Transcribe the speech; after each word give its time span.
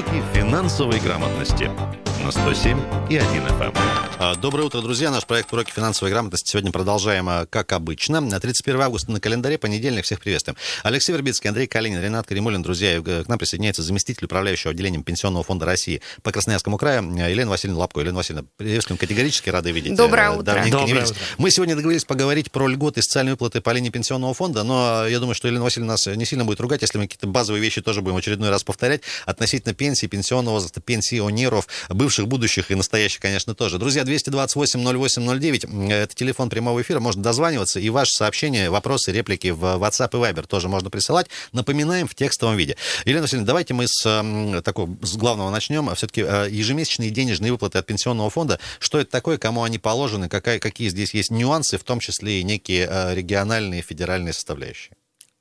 Уроки 0.00 0.22
финансовой 0.32 0.98
грамотности 0.98 1.70
на 2.30 2.54
107 2.54 2.78
и 3.10 3.16
1 3.16 3.42
FM. 3.46 3.76
А, 4.22 4.34
доброе 4.36 4.64
утро, 4.64 4.82
друзья. 4.82 5.10
Наш 5.10 5.24
проект 5.24 5.50
«Уроки 5.52 5.72
финансовой 5.72 6.12
грамотности» 6.12 6.50
сегодня 6.50 6.70
продолжаем, 6.70 7.26
а, 7.28 7.46
как 7.46 7.72
обычно. 7.72 8.20
31 8.38 8.82
августа 8.82 9.10
на 9.10 9.18
календаре, 9.18 9.56
понедельник. 9.56 10.04
Всех 10.04 10.20
приветствуем. 10.20 10.56
Алексей 10.82 11.12
Вербицкий, 11.12 11.48
Андрей 11.48 11.66
Калинин, 11.66 12.00
Ренат 12.00 12.26
Каримулин. 12.26 12.62
Друзья, 12.62 12.98
э, 12.98 13.24
к 13.24 13.28
нам 13.28 13.38
присоединяется 13.38 13.82
заместитель 13.82 14.26
управляющего 14.26 14.72
отделением 14.72 15.02
Пенсионного 15.02 15.42
фонда 15.42 15.64
России 15.64 16.02
по 16.22 16.30
Красноярскому 16.30 16.76
краю 16.76 17.02
Елена 17.16 17.50
Васильевна 17.50 17.80
Лапко. 17.80 18.00
Елена 18.00 18.18
Васильевна, 18.18 18.46
приветствуем. 18.58 18.98
Категорически 18.98 19.48
рады 19.48 19.72
видеть. 19.72 19.96
Доброе 19.96 20.30
утро. 20.30 20.42
Доброе 20.42 20.86
не 20.86 20.92
утро. 20.92 21.06
Мы 21.38 21.50
сегодня 21.50 21.74
договорились 21.74 22.04
поговорить 22.04 22.52
про 22.52 22.68
льготы 22.68 23.00
и 23.00 23.02
социальные 23.02 23.32
выплаты 23.32 23.62
по 23.62 23.70
линии 23.70 23.90
Пенсионного 23.90 24.34
фонда, 24.34 24.62
но 24.62 25.06
я 25.06 25.18
думаю, 25.18 25.34
что 25.34 25.48
Елена 25.48 25.64
Васильевна 25.64 25.94
нас 25.94 26.06
не 26.06 26.26
сильно 26.26 26.44
будет 26.44 26.60
ругать, 26.60 26.82
если 26.82 26.98
мы 26.98 27.06
какие-то 27.06 27.26
базовые 27.26 27.62
вещи 27.62 27.80
тоже 27.80 28.02
будем 28.02 28.16
очередной 28.16 28.50
раз 28.50 28.64
повторять 28.64 29.00
относительно 29.24 29.74
пенсии, 29.74 30.06
пенсионного 30.06 30.56
возраста, 30.56 30.82
пенсионеров, 30.82 31.66
бывших, 31.88 32.19
будущих 32.26 32.70
и 32.70 32.74
настоящих, 32.74 33.20
конечно, 33.20 33.54
тоже. 33.54 33.78
Друзья, 33.78 34.04
228 34.04 34.80
0809. 34.80 35.64
Это 35.90 36.14
телефон 36.14 36.50
прямого 36.50 36.80
эфира. 36.82 37.00
Можно 37.00 37.22
дозваниваться. 37.22 37.80
И 37.80 37.88
ваши 37.90 38.12
сообщения, 38.12 38.70
вопросы, 38.70 39.12
реплики 39.12 39.48
в 39.48 39.64
WhatsApp 39.64 40.10
и 40.12 40.16
Viber 40.16 40.46
тоже 40.46 40.68
можно 40.68 40.90
присылать. 40.90 41.28
Напоминаем 41.52 42.06
в 42.08 42.14
текстовом 42.14 42.56
виде. 42.56 42.76
Елена 43.04 43.22
Васильевна, 43.22 43.46
давайте 43.46 43.74
мы 43.74 43.86
с 43.88 44.62
такого 44.64 44.96
с 45.02 45.16
главного 45.16 45.50
начнем. 45.50 45.94
Все-таки 45.94 46.22
э, 46.22 46.48
ежемесячные 46.50 47.10
денежные 47.10 47.52
выплаты 47.52 47.78
от 47.78 47.86
пенсионного 47.86 48.30
фонда. 48.30 48.58
Что 48.78 48.98
это 48.98 49.10
такое, 49.10 49.38
кому 49.38 49.62
они 49.62 49.78
положены, 49.78 50.28
какая, 50.28 50.58
какие 50.58 50.88
здесь 50.88 51.14
есть 51.14 51.30
нюансы, 51.30 51.78
в 51.78 51.84
том 51.84 52.00
числе 52.00 52.40
и 52.40 52.44
некие 52.44 52.88
э, 52.90 53.14
региональные, 53.14 53.82
федеральные 53.82 54.32
составляющие? 54.32 54.92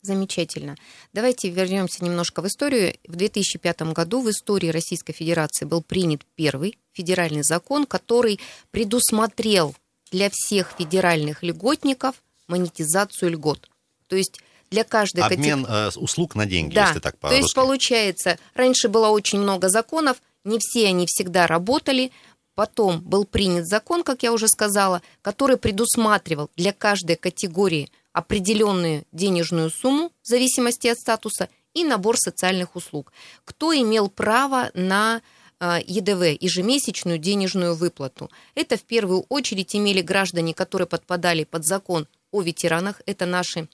Замечательно. 0.02 0.76
Давайте 1.12 1.50
вернемся 1.50 2.04
немножко 2.06 2.42
в 2.42 2.48
историю. 2.48 2.96
В 3.06 3.16
2005 3.16 3.82
году 3.94 4.22
в 4.22 4.30
истории 4.30 4.70
Российской 4.70 5.12
Федерации 5.12 5.66
был 5.66 5.82
принят 5.82 6.22
первый 6.36 6.78
федеральный 6.94 7.44
закон, 7.44 7.86
который 7.86 8.40
предусмотрел 8.72 9.76
для 10.12 10.30
всех 10.32 10.74
федеральных 10.78 11.44
льготников 11.44 12.16
монетизацию 12.48 13.32
льгот. 13.32 13.70
То 14.08 14.16
есть 14.16 14.40
для 14.72 14.84
каждой 14.84 15.24
Обмен 15.24 15.66
категории... 15.66 15.88
э, 15.88 16.00
услуг 16.00 16.36
на 16.36 16.46
деньги, 16.46 16.76
да. 16.76 16.88
если 16.88 17.00
так 17.00 17.18
по 17.18 17.30
То 17.30 17.36
есть 17.36 17.54
получается, 17.54 18.38
раньше 18.54 18.88
было 18.88 19.10
очень 19.10 19.40
много 19.40 19.70
законов, 19.70 20.22
не 20.46 20.58
все 20.60 20.88
они 20.88 21.06
всегда 21.08 21.48
работали. 21.48 22.12
Потом 22.60 23.00
был 23.00 23.24
принят 23.24 23.68
закон, 23.68 24.04
как 24.04 24.22
я 24.22 24.34
уже 24.34 24.50
сказала, 24.50 25.02
который 25.22 25.56
предусматривал 25.56 26.52
для 26.58 26.74
каждой 26.74 27.16
категории 27.16 27.90
определенную 28.12 29.06
денежную 29.14 29.70
сумму 29.70 30.12
в 30.22 30.28
зависимости 30.28 30.88
от 30.88 30.98
статуса 30.98 31.48
и 31.74 31.86
набор 31.86 32.18
социальных 32.18 32.76
услуг. 32.76 33.14
Кто 33.46 33.74
имел 33.74 34.10
право 34.10 34.72
на 34.74 35.22
а, 35.62 35.80
ЕДВ, 35.80 36.38
ежемесячную 36.44 37.18
денежную 37.18 37.76
выплату. 37.76 38.30
Это 38.56 38.76
в 38.76 38.82
первую 38.82 39.22
очередь 39.30 39.74
имели 39.74 40.02
граждане, 40.02 40.54
которые 40.54 40.86
подпадали 40.86 41.46
под 41.46 41.66
закон 41.66 42.10
о 42.32 42.42
ветеранах. 42.42 43.02
Это 43.06 43.26
наши 43.26 43.70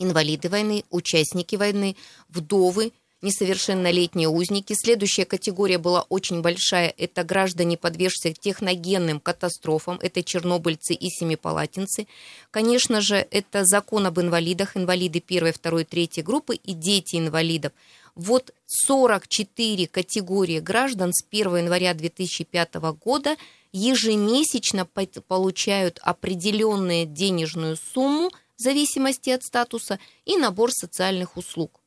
инвалиды 0.00 0.48
войны, 0.48 0.82
участники 0.90 1.54
войны, 1.54 1.94
вдовы, 2.28 2.92
несовершеннолетние 3.22 4.28
узники. 4.28 4.74
Следующая 4.74 5.24
категория 5.24 5.78
была 5.78 6.02
очень 6.08 6.40
большая. 6.40 6.92
Это 6.96 7.24
граждане, 7.24 7.76
подвергшиеся 7.76 8.34
техногенным 8.38 9.20
катастрофам. 9.20 9.98
Это 10.02 10.22
чернобыльцы 10.22 10.94
и 10.94 11.08
семипалатинцы. 11.10 12.06
Конечно 12.50 13.00
же, 13.00 13.26
это 13.30 13.64
закон 13.64 14.06
об 14.06 14.18
инвалидах. 14.20 14.76
Инвалиды 14.76 15.20
первой, 15.20 15.52
второй, 15.52 15.84
третьей 15.84 16.22
группы 16.22 16.54
и 16.54 16.72
дети 16.72 17.16
инвалидов. 17.16 17.72
Вот 18.14 18.52
44 18.66 19.86
категории 19.86 20.60
граждан 20.60 21.12
с 21.12 21.24
1 21.30 21.56
января 21.56 21.94
2005 21.94 22.74
года 23.02 23.36
ежемесячно 23.72 24.84
получают 24.84 26.00
определенную 26.02 27.06
денежную 27.06 27.76
сумму 27.76 28.30
в 28.56 28.62
зависимости 28.62 29.30
от 29.30 29.42
статуса 29.42 29.98
и 30.24 30.36
набор 30.36 30.72
социальных 30.72 31.36
услуг. 31.36 31.79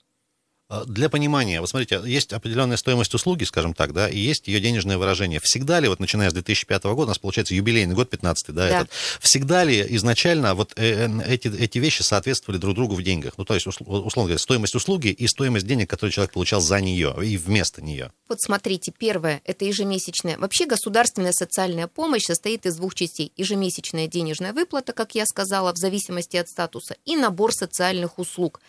А, 0.73 0.85
для 0.85 1.07
понимания, 1.07 1.61
вот 1.61 1.69
смотрите, 1.69 2.01
есть 2.03 2.33
определенная 2.33 2.77
стоимость 2.77 3.13
услуги, 3.13 3.43
скажем 3.43 3.75
так, 3.75 3.93
да, 3.93 4.09
и 4.09 4.17
есть 4.17 4.47
ее 4.47 4.59
денежное 4.59 4.97
выражение. 4.97 5.39
Всегда 5.39 5.79
ли, 5.79 5.87
вот 5.87 5.99
начиная 5.99 6.31
с 6.31 6.33
2005 6.33 6.83
года, 6.85 7.03
у 7.03 7.05
нас 7.07 7.19
получается 7.19 7.53
юбилейный 7.53 7.93
год 7.93 8.09
15 8.09 8.47
да, 8.47 8.53
да. 8.53 8.79
Этот, 8.81 8.91
всегда 9.19 9.63
ли 9.63 9.85
изначально 9.95 10.55
вот 10.55 10.73
э, 10.75 11.07
э, 11.07 11.31
эти, 11.31 11.47
эти 11.47 11.77
вещи 11.77 12.01
соответствовали 12.01 12.59
друг 12.59 12.73
другу 12.73 12.95
в 12.95 13.03
деньгах? 13.03 13.33
Ну, 13.37 13.45
то 13.45 13.53
есть, 13.53 13.67
условно 13.67 14.09
говоря, 14.15 14.39
стоимость 14.39 14.73
услуги 14.73 15.09
и 15.09 15.27
стоимость 15.27 15.67
денег, 15.67 15.89
которые 15.89 16.11
человек 16.11 16.33
получал 16.33 16.59
за 16.59 16.81
нее 16.81 17.15
и 17.23 17.37
вместо 17.37 17.83
нее. 17.83 18.11
Вот 18.27 18.41
смотрите, 18.41 18.91
первое, 18.97 19.41
это 19.45 19.65
ежемесячная. 19.65 20.39
Вообще 20.39 20.65
государственная 20.65 21.33
социальная 21.33 21.87
помощь 21.87 22.23
состоит 22.23 22.65
из 22.65 22.77
двух 22.77 22.95
частей. 22.95 23.31
Ежемесячная 23.37 24.07
денежная 24.07 24.53
выплата, 24.53 24.93
как 24.93 25.13
я 25.13 25.27
сказала, 25.27 25.71
в 25.71 25.77
зависимости 25.77 26.37
от 26.37 26.49
статуса, 26.49 26.95
и 27.05 27.15
набор 27.15 27.53
социальных 27.53 28.17
услуг. 28.17 28.59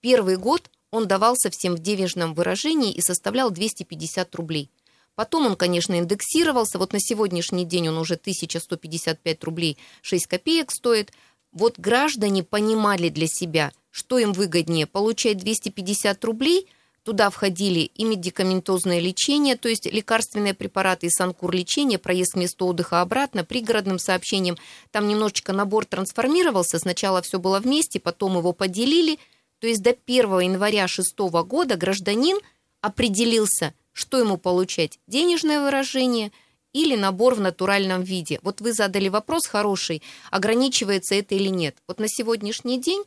Первый 0.00 0.36
год 0.36 0.70
он 0.90 1.06
давался 1.06 1.50
всем 1.50 1.76
в 1.76 1.80
денежном 1.80 2.34
выражении 2.34 2.92
и 2.92 3.00
составлял 3.00 3.50
250 3.50 4.34
рублей. 4.34 4.70
Потом 5.14 5.46
он, 5.46 5.56
конечно, 5.56 5.98
индексировался. 5.98 6.78
Вот 6.78 6.92
на 6.92 7.00
сегодняшний 7.00 7.64
день 7.64 7.88
он 7.88 7.98
уже 7.98 8.14
1155 8.14 9.44
рублей 9.44 9.76
6 10.02 10.26
копеек 10.26 10.70
стоит. 10.70 11.12
Вот 11.52 11.78
граждане 11.78 12.44
понимали 12.44 13.08
для 13.08 13.26
себя, 13.26 13.72
что 13.90 14.18
им 14.18 14.32
выгоднее 14.32 14.86
получать 14.86 15.38
250 15.38 16.24
рублей– 16.24 16.68
Туда 17.08 17.30
входили 17.30 17.90
и 17.94 18.04
медикаментозное 18.04 19.00
лечение, 19.00 19.56
то 19.56 19.70
есть 19.70 19.86
лекарственные 19.86 20.52
препараты 20.52 21.06
и 21.06 21.10
санкур 21.10 21.54
лечения, 21.54 21.98
проезд 21.98 22.36
места 22.36 22.66
отдыха 22.66 23.00
обратно, 23.00 23.44
пригородным 23.44 23.98
сообщением. 23.98 24.58
Там 24.90 25.08
немножечко 25.08 25.54
набор 25.54 25.86
трансформировался. 25.86 26.78
Сначала 26.78 27.22
все 27.22 27.38
было 27.38 27.60
вместе, 27.60 27.98
потом 27.98 28.36
его 28.36 28.52
поделили– 28.52 29.18
то 29.60 29.66
есть 29.66 29.82
до 29.82 29.90
1 29.90 30.40
января 30.40 30.86
2006 30.86 31.18
года 31.46 31.76
гражданин 31.76 32.38
определился, 32.80 33.74
что 33.92 34.18
ему 34.18 34.36
получать, 34.38 34.98
денежное 35.06 35.60
выражение 35.60 36.32
или 36.72 36.96
набор 36.96 37.34
в 37.34 37.40
натуральном 37.40 38.02
виде. 38.02 38.38
Вот 38.42 38.60
вы 38.60 38.72
задали 38.72 39.08
вопрос 39.08 39.46
хороший, 39.46 40.02
ограничивается 40.30 41.14
это 41.14 41.34
или 41.34 41.48
нет. 41.48 41.76
Вот 41.88 41.98
на 41.98 42.06
сегодняшний 42.08 42.80
день 42.80 43.02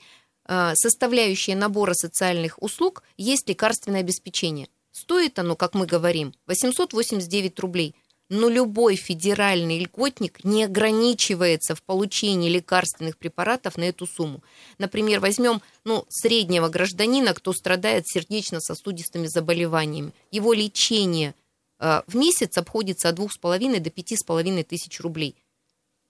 а, 0.46 0.74
составляющие 0.76 1.56
набора 1.56 1.94
социальных 1.94 2.62
услуг 2.62 3.04
есть 3.18 3.48
лекарственное 3.48 4.02
обеспечение. 4.02 4.68
Стоит 4.92 5.40
оно, 5.40 5.56
как 5.56 5.74
мы 5.74 5.86
говорим, 5.86 6.34
889 6.48 7.60
рублей 7.60 7.96
но 8.32 8.48
любой 8.48 8.96
федеральный 8.96 9.78
льготник 9.78 10.46
не 10.46 10.64
ограничивается 10.64 11.76
в 11.76 11.84
получении 11.84 12.50
лекарственных 12.50 13.18
препаратов 13.18 13.76
на 13.76 13.84
эту 13.84 14.08
сумму. 14.08 14.42
Например, 14.78 15.20
возьмем 15.20 15.62
ну, 15.84 16.06
среднего 16.08 16.70
гражданина, 16.70 17.34
кто 17.34 17.52
страдает 17.52 18.08
сердечно-сосудистыми 18.08 19.28
заболеваниями. 19.28 20.14
Его 20.32 20.54
лечение 20.54 21.36
э, 21.80 22.04
в 22.08 22.16
месяц 22.16 22.58
обходится 22.58 23.10
от 23.10 23.20
2,5 23.20 23.80
до 23.82 23.90
5,5 23.90 24.64
тысяч 24.64 25.02
рублей. 25.02 25.36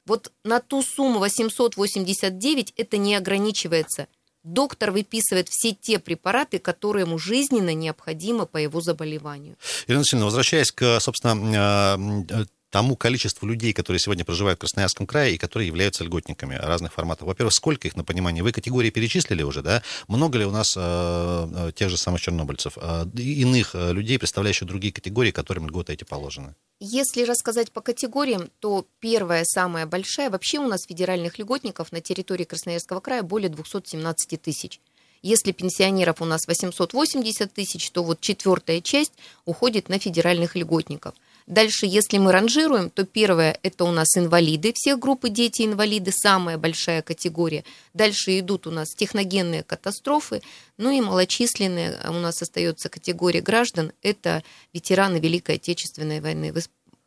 Вот 0.06 0.32
на 0.44 0.59
ту 0.59 0.84
сумму 0.84 1.18
889 1.18 2.74
это 2.78 2.98
не 2.98 3.16
ограничивается– 3.16 4.08
доктор 4.44 4.91
выписывает 4.91 5.50
все 5.50 5.74
те 5.74 6.00
препараты, 6.00 6.59
которые 6.59 7.06
ему 7.06 7.18
жизненно 7.18 7.74
необходимы 7.74 8.46
по 8.46 8.57
его 8.57 8.81
заболеванию. 8.81 9.57
Ирина 9.88 10.00
Васильевна, 10.00 10.25
возвращаясь 10.25 10.72
к, 10.72 11.00
собственно, 11.00 12.25
э, 12.29 12.46
тому 12.72 12.96
количеству 12.96 13.46
людей, 13.46 13.74
которые 13.74 14.00
сегодня 14.00 14.26
проживают 14.26 14.58
в 14.58 14.62
Красноярском 14.62 15.06
крае 15.06 15.36
и 15.36 15.38
которые 15.38 15.68
являются 15.68 16.04
льготниками 16.04 16.56
разных 16.56 16.94
форматов. 16.94 17.28
Во-первых, 17.28 17.54
сколько 17.54 17.88
их 17.88 17.96
на 17.96 18.04
понимание? 18.04 18.44
Вы 18.44 18.54
категории 18.54 18.90
перечислили 18.90 19.44
уже, 19.44 19.62
да? 19.62 19.84
Много 20.08 20.40
ли 20.40 20.46
у 20.46 20.52
нас 20.52 20.74
э, 20.78 20.82
э 20.82 21.72
тех 21.76 21.90
же 21.90 21.97
самых 21.97 22.22
чернобыльцев, 22.22 22.78
э, 22.78 23.06
иных 23.16 23.76
э, 23.76 23.91
людей, 23.91 24.18
представляющих 24.18 24.68
другие 24.68 24.94
категории, 24.94 25.32
которым 25.32 25.68
льготы 25.68 25.94
эти 25.94 26.06
положены? 26.06 26.56
Если 26.79 27.23
рассказать 27.23 27.72
по 27.72 27.82
категориям, 27.82 28.50
то 28.59 28.88
первая, 29.00 29.44
самая 29.44 29.85
большая, 29.85 30.29
вообще 30.29 30.58
у 30.59 30.68
нас 30.68 30.85
федеральных 30.88 31.38
льготников 31.40 31.91
на 31.91 32.00
территории 32.00 32.46
Красноярского 32.46 33.02
края 33.02 33.22
более 33.22 33.50
217 33.50 34.41
тысяч. 34.41 34.79
Если 35.22 35.52
пенсионеров 35.52 36.22
у 36.22 36.26
нас 36.26 36.47
880 36.47 37.53
тысяч, 37.53 37.91
то 37.91 38.03
вот 38.03 38.22
четвертая 38.22 38.82
часть 38.82 39.14
уходит 39.46 39.90
на 39.90 40.00
федеральных 40.00 40.56
льготников– 40.56 41.14
Дальше, 41.52 41.86
если 41.86 42.18
мы 42.18 42.32
ранжируем, 42.32 42.90
то 42.90 43.03
первое– 43.03 43.59
это 43.62 43.84
у 43.84 43.92
нас 43.92 44.16
инвалиды, 44.16 44.72
всех 44.74 45.00
группы 45.00 45.30
дети-инвалиды, 45.30 46.14
самая 46.14 46.58
большая 46.58 47.02
категория. 47.02 47.66
Дальше 47.94 48.40
идут 48.40 48.68
у 48.68 48.72
нас 48.72 48.96
техногенные 48.96 49.62
катастрофы, 49.62 50.42
ну 50.78 50.92
и 50.92 51.02
малочисленная 51.02 52.09
у 52.09 52.14
нас 52.14 52.42
остается 52.42 52.88
категория 52.88 53.42
граждан– 53.42 53.92
это 54.02 54.44
ветераны 54.72 55.18
Великой 55.18 55.56
Отечественной 55.56 56.22
войны. 56.22 56.53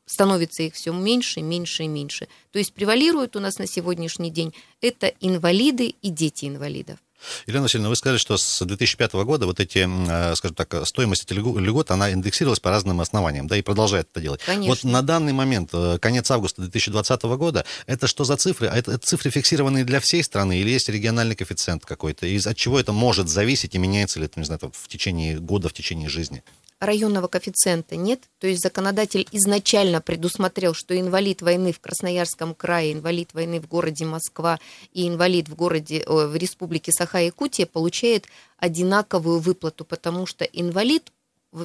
Становится 0.04 0.62
их 0.62 0.74
все 0.74 0.92
меньше, 0.92 1.40
меньше 1.40 1.84
и 1.84 1.88
меньше. 1.88 2.28
То 2.52 2.58
есть 2.58 2.74
превалируют 2.74 3.36
у 3.36 3.40
нас 3.40 3.56
на 3.56 3.66
сегодняшний 3.66 4.30
день 4.30 4.52
это 4.82 5.06
инвалиды 5.22 5.94
и 6.02 6.10
дети 6.10 6.44
инвалидов. 6.44 6.98
Елена 7.46 7.62
Васильевна, 7.62 7.88
вы 7.88 7.96
сказали, 7.96 8.18
что 8.18 8.36
с 8.36 8.64
2005 8.64 9.12
года 9.24 9.46
вот 9.46 9.60
эти, 9.60 9.86
э, 9.88 10.34
скажем 10.36 10.54
так, 10.54 10.86
стоимость 10.86 11.24
этих 11.24 11.36
льгот, 11.36 11.90
она 11.90 12.12
индексировалась 12.12 12.60
по 12.60 12.70
разным 12.70 13.00
основаниям, 13.00 13.46
да, 13.46 13.56
и 13.56 13.62
продолжает 13.62 14.08
это 14.10 14.20
делать. 14.20 14.40
Конечно. 14.44 14.68
Вот 14.68 14.84
на 14.84 15.02
данный 15.02 15.32
момент, 15.32 15.70
э, 15.72 15.98
конец 16.00 16.30
августа 16.30 16.62
2020 16.62 17.36
года, 17.36 17.64
это 17.86 18.06
что 18.06 18.24
за 18.24 18.36
цифры? 18.36 18.68
А 18.68 18.76
это, 18.76 18.92
это 18.92 19.06
цифры 19.06 19.30
фиксированные 19.30 19.84
для 19.84 20.00
всей 20.00 20.22
страны 20.22 20.58
или 20.58 20.70
есть 20.70 20.88
региональный 20.88 21.34
коэффициент 21.34 21.84
какой-то? 21.84 22.26
Из 22.26 22.46
от 22.46 22.56
чего 22.56 22.78
это 22.78 22.92
может 22.92 23.28
зависеть 23.28 23.74
и 23.74 23.78
меняется 23.78 24.20
ли 24.20 24.26
это, 24.26 24.38
не 24.40 24.46
знаю, 24.46 24.60
в 24.72 24.88
течение 24.88 25.38
года, 25.38 25.68
в 25.68 25.72
течение 25.72 26.08
жизни? 26.08 26.42
Районного 26.86 27.28
коэффициента 27.28 27.96
нет. 27.96 28.20
То 28.38 28.46
есть 28.46 28.62
законодатель 28.62 29.26
изначально 29.32 30.00
предусмотрел, 30.00 30.74
что 30.74 30.98
инвалид 30.98 31.42
войны 31.42 31.72
в 31.72 31.80
Красноярском 31.80 32.54
крае, 32.54 32.92
инвалид 32.92 33.34
войны 33.34 33.60
в 33.60 33.68
городе 33.68 34.04
Москва 34.04 34.58
и 34.92 35.08
инвалид 35.08 35.48
в 35.48 35.54
городе 35.54 36.04
в 36.06 36.34
республике 36.36 36.92
Саха-Якутия 36.92 37.66
получает 37.66 38.26
одинаковую 38.58 39.40
выплату, 39.40 39.84
потому 39.84 40.26
что 40.26 40.44
инвалид 40.44 41.10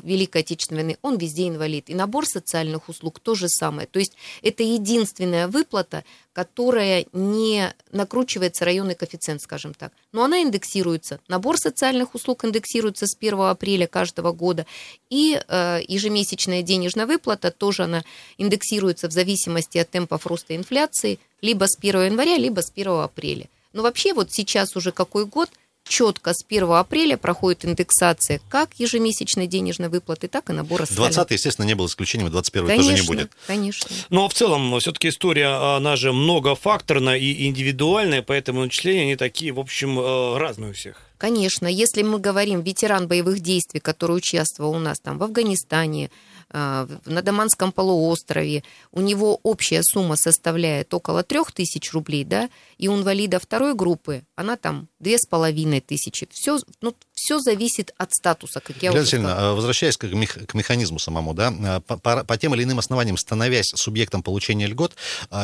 Великой 0.03 0.41
Отечественной 0.41 0.83
войны, 0.83 0.97
он 1.01 1.17
везде 1.17 1.47
инвалид. 1.47 1.89
И 1.89 1.95
набор 1.95 2.25
социальных 2.25 2.89
услуг 2.89 3.19
то 3.19 3.35
же 3.35 3.49
самое. 3.49 3.87
То 3.87 3.99
есть 3.99 4.13
это 4.41 4.63
единственная 4.63 5.47
выплата, 5.47 6.03
которая 6.33 7.05
не 7.11 7.73
накручивается 7.91 8.65
районный 8.65 8.95
коэффициент, 8.95 9.41
скажем 9.41 9.73
так. 9.73 9.91
Но 10.11 10.23
она 10.23 10.41
индексируется. 10.41 11.19
Набор 11.27 11.57
социальных 11.57 12.15
услуг 12.15 12.45
индексируется 12.45 13.07
с 13.07 13.15
1 13.17 13.39
апреля 13.41 13.87
каждого 13.87 14.31
года. 14.31 14.65
И 15.09 15.41
э, 15.47 15.79
ежемесячная 15.87 16.61
денежная 16.61 17.07
выплата 17.07 17.51
тоже 17.51 17.83
она 17.83 18.03
индексируется 18.37 19.07
в 19.07 19.11
зависимости 19.11 19.77
от 19.77 19.89
темпов 19.89 20.27
роста 20.27 20.55
инфляции 20.55 21.19
либо 21.41 21.65
с 21.65 21.77
1 21.77 22.05
января, 22.05 22.37
либо 22.37 22.61
с 22.61 22.71
1 22.71 22.87
апреля. 22.99 23.47
Но 23.73 23.83
вообще 23.83 24.13
вот 24.13 24.31
сейчас 24.31 24.75
уже 24.75 24.91
какой 24.91 25.25
год– 25.25 25.49
четко 25.89 26.33
с 26.33 26.45
1 26.47 26.71
апреля 26.71 27.17
проходит 27.17 27.65
индексация 27.65 28.39
как 28.47 28.75
ежемесячной 28.75 29.47
денежной 29.47 29.89
выплаты, 29.89 30.29
так 30.29 30.49
и 30.49 30.53
набора 30.53 30.85
20 30.89 31.31
естественно, 31.31 31.65
не 31.65 31.75
было 31.75 31.87
исключением, 31.87 32.29
21 32.29 32.77
тоже 32.77 32.93
не 32.93 33.01
будет. 33.01 33.31
Конечно. 33.47 33.89
Но 34.09 34.29
в 34.29 34.33
целом, 34.33 34.79
все-таки 34.79 35.09
история, 35.09 35.75
она 35.75 35.95
же 35.95 36.13
многофакторная 36.13 37.17
и 37.17 37.47
индивидуальная, 37.47 38.21
поэтому 38.21 38.61
начисления 38.61 39.03
они 39.03 39.15
такие, 39.15 39.51
в 39.51 39.59
общем, 39.59 39.99
э, 39.99 40.37
разные 40.37 40.71
у 40.71 40.73
всех. 40.73 41.01
Конечно, 41.17 41.67
если 41.67 42.01
мы 42.01 42.19
говорим 42.19 42.61
ветеран 42.61 43.07
боевых 43.07 43.41
действий, 43.41 43.81
который 43.81 44.15
участвовал 44.15 44.71
у 44.71 44.79
нас 44.79 44.99
там 44.99 45.17
в 45.17 45.23
Афганистане, 45.23 46.11
а, 46.51 46.87
на 47.05 47.21
Даманском 47.21 47.71
полуострове, 47.71 48.63
у 48.91 49.01
него 49.01 49.39
общая 49.43 49.81
сумма 49.83 50.15
составляет 50.15 50.93
около 50.93 51.23
трех 51.23 51.51
тысяч 51.51 51.91
рублей, 51.93 52.23
да, 52.23 52.49
и 52.77 52.87
у 52.87 52.95
инвалида 52.95 53.39
второй 53.39 53.75
группы 53.75 54.23
она 54.35 54.55
там 54.55 54.87
две 54.99 55.17
с 55.17 55.25
половиной 55.25 55.81
тысячи. 55.81 56.27
Все, 56.31 56.59
ну, 56.81 56.95
все 57.13 57.39
зависит 57.39 57.93
от 57.97 58.13
статуса, 58.13 58.59
как 58.59 58.75
я 58.81 58.89
Елена 58.89 59.01
уже 59.01 59.17
сказала. 59.17 59.51
А, 59.51 59.53
возвращаясь 59.55 59.97
к, 59.97 60.03
мех, 60.05 60.37
к 60.45 60.53
механизму 60.53 60.99
самому, 60.99 61.33
да, 61.33 61.53
а, 61.63 61.79
по, 61.81 61.97
по, 61.97 62.23
по 62.23 62.37
тем 62.37 62.55
или 62.55 62.63
иным 62.63 62.79
основаниям, 62.79 63.17
становясь 63.17 63.71
субъектом 63.75 64.23
получения 64.23 64.67
льгот, 64.67 64.95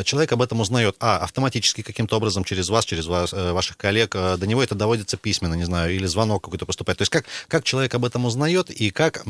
человек 0.04 0.32
об 0.32 0.42
этом 0.42 0.60
узнает, 0.62 0.96
а, 1.00 1.18
автоматически 1.18 1.82
каким-то 1.82 2.18
образом 2.18 2.44
через 2.44 2.70
вас, 2.70 2.86
через 2.86 3.06
вас, 3.06 3.34
э, 3.34 3.52
ваших 3.52 3.78
коллег, 3.78 4.12
до 4.14 4.46
него 4.46 4.62
это 4.64 4.76
доводится 4.76 5.18
письменно, 5.18 5.54
не 5.54 5.66
знаю, 5.66 5.96
или 5.96 6.06
звонок 6.06 6.44
какой-то 6.44 6.66
поступает. 6.66 6.98
То 6.98 7.04
есть 7.04 7.12
как, 7.12 7.26
как 7.48 7.64
человек 7.64 7.94
об 7.96 8.06
этом 8.06 8.26
узнает 8.26 8.70
и 8.70 8.90
как, 8.90 9.26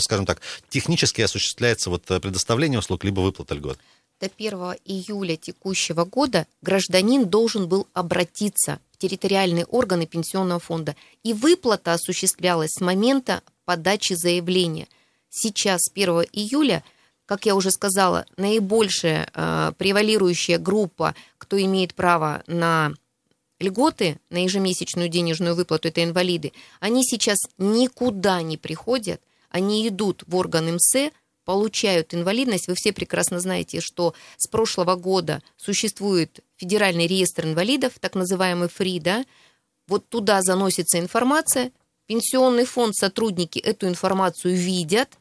скажем 0.00 0.26
так, 0.26 0.40
технически 0.68 1.22
осуществляется 1.22 1.90
вот 1.90 2.10
э, 2.10 2.20
предоставление 2.20 2.78
услуг, 2.78 3.04
либо 3.04 3.20
выплата 3.20 3.54
льгот? 3.54 3.78
До 4.20 4.28
1 4.36 4.52
июля 4.84 5.36
текущего 5.36 6.04
года 6.04 6.46
гражданин 6.60 7.26
должен 7.28 7.68
был 7.68 7.88
обратиться 7.94 8.78
территориальные 9.00 9.64
органы 9.64 10.06
пенсионного 10.06 10.60
фонда, 10.60 10.94
и 11.24 11.32
выплата 11.32 11.94
осуществлялась 11.94 12.72
с 12.72 12.80
момента 12.80 13.42
подачи 13.64 14.12
заявления. 14.12 14.86
Сейчас, 15.30 15.80
1 15.92 16.26
июля, 16.32 16.84
как 17.26 17.46
я 17.46 17.54
уже 17.54 17.70
сказала, 17.70 18.26
наибольшая 18.36 19.28
э, 19.32 19.72
превалирующая 19.78 20.58
группа, 20.58 21.14
кто 21.38 21.60
имеет 21.60 21.94
право 21.94 22.42
на 22.46 22.92
льготы, 23.58 24.18
на 24.30 24.42
ежемесячную 24.44 25.08
денежную 25.08 25.54
выплату, 25.54 25.88
это 25.88 26.04
инвалиды, 26.04 26.52
они 26.80 27.04
сейчас 27.04 27.38
никуда 27.58 28.42
не 28.42 28.56
приходят, 28.56 29.20
они 29.48 29.86
идут 29.88 30.24
в 30.26 30.36
орган 30.36 30.74
МС, 30.74 31.10
получают 31.50 32.14
инвалидность. 32.14 32.68
Вы 32.68 32.76
все 32.76 32.92
прекрасно 32.92 33.40
знаете, 33.40 33.80
что 33.80 34.14
с 34.36 34.46
прошлого 34.46 34.94
года 34.94 35.42
существует 35.56 36.38
федеральный 36.56 37.08
реестр 37.08 37.46
инвалидов, 37.46 37.94
так 37.98 38.14
называемый 38.14 38.68
ФРИ, 38.68 39.00
да? 39.00 39.24
Вот 39.88 40.08
туда 40.08 40.42
заносится 40.42 41.00
информация, 41.00 41.72
пенсионный 42.06 42.66
фонд, 42.66 42.94
сотрудники 42.94 43.58
эту 43.58 43.88
информацию 43.88 44.54
видят 44.54 45.18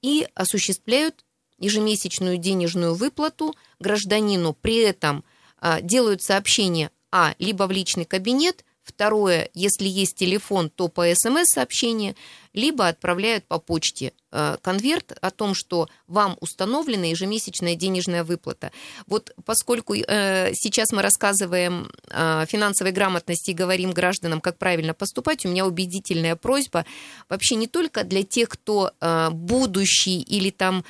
и 0.00 0.28
осуществляют 0.36 1.24
ежемесячную 1.58 2.36
денежную 2.36 2.94
выплату 2.94 3.52
гражданину. 3.80 4.52
При 4.52 4.76
этом 4.76 5.24
а, 5.58 5.80
делают 5.80 6.22
сообщение, 6.22 6.92
а, 7.10 7.34
либо 7.40 7.64
в 7.64 7.72
личный 7.72 8.04
кабинет– 8.04 8.64
Второе, 8.84 9.48
если 9.54 9.86
есть 9.86 10.16
телефон, 10.16 10.68
то 10.68 10.88
по 10.88 11.06
смс-сообщение, 11.14 12.16
либо 12.52 12.88
отправляют 12.88 13.44
по 13.46 13.58
почте 13.58 14.12
э, 14.32 14.56
конверт 14.60 15.16
о 15.20 15.30
том, 15.30 15.54
что 15.54 15.88
вам 16.08 16.36
установлена 16.40 17.06
ежемесячная 17.06 17.76
денежная 17.76 18.24
выплата. 18.24 18.72
Вот 19.06 19.32
поскольку 19.44 19.94
э, 19.94 20.50
сейчас 20.54 20.90
мы 20.90 21.00
рассказываем 21.00 21.90
о 22.10 22.44
финансовой 22.46 22.92
грамотности 22.92 23.52
и 23.52 23.54
говорим 23.54 23.92
гражданам, 23.92 24.40
как 24.40 24.58
правильно 24.58 24.94
поступать, 24.94 25.46
у 25.46 25.48
меня 25.48 25.64
убедительная 25.64 26.34
просьба 26.34 26.84
вообще 27.28 27.54
не 27.54 27.68
только 27.68 28.02
для 28.02 28.24
тех, 28.24 28.48
кто 28.48 28.90
э, 29.00 29.30
будущий 29.30 30.20
или 30.20 30.50
там 30.50 30.84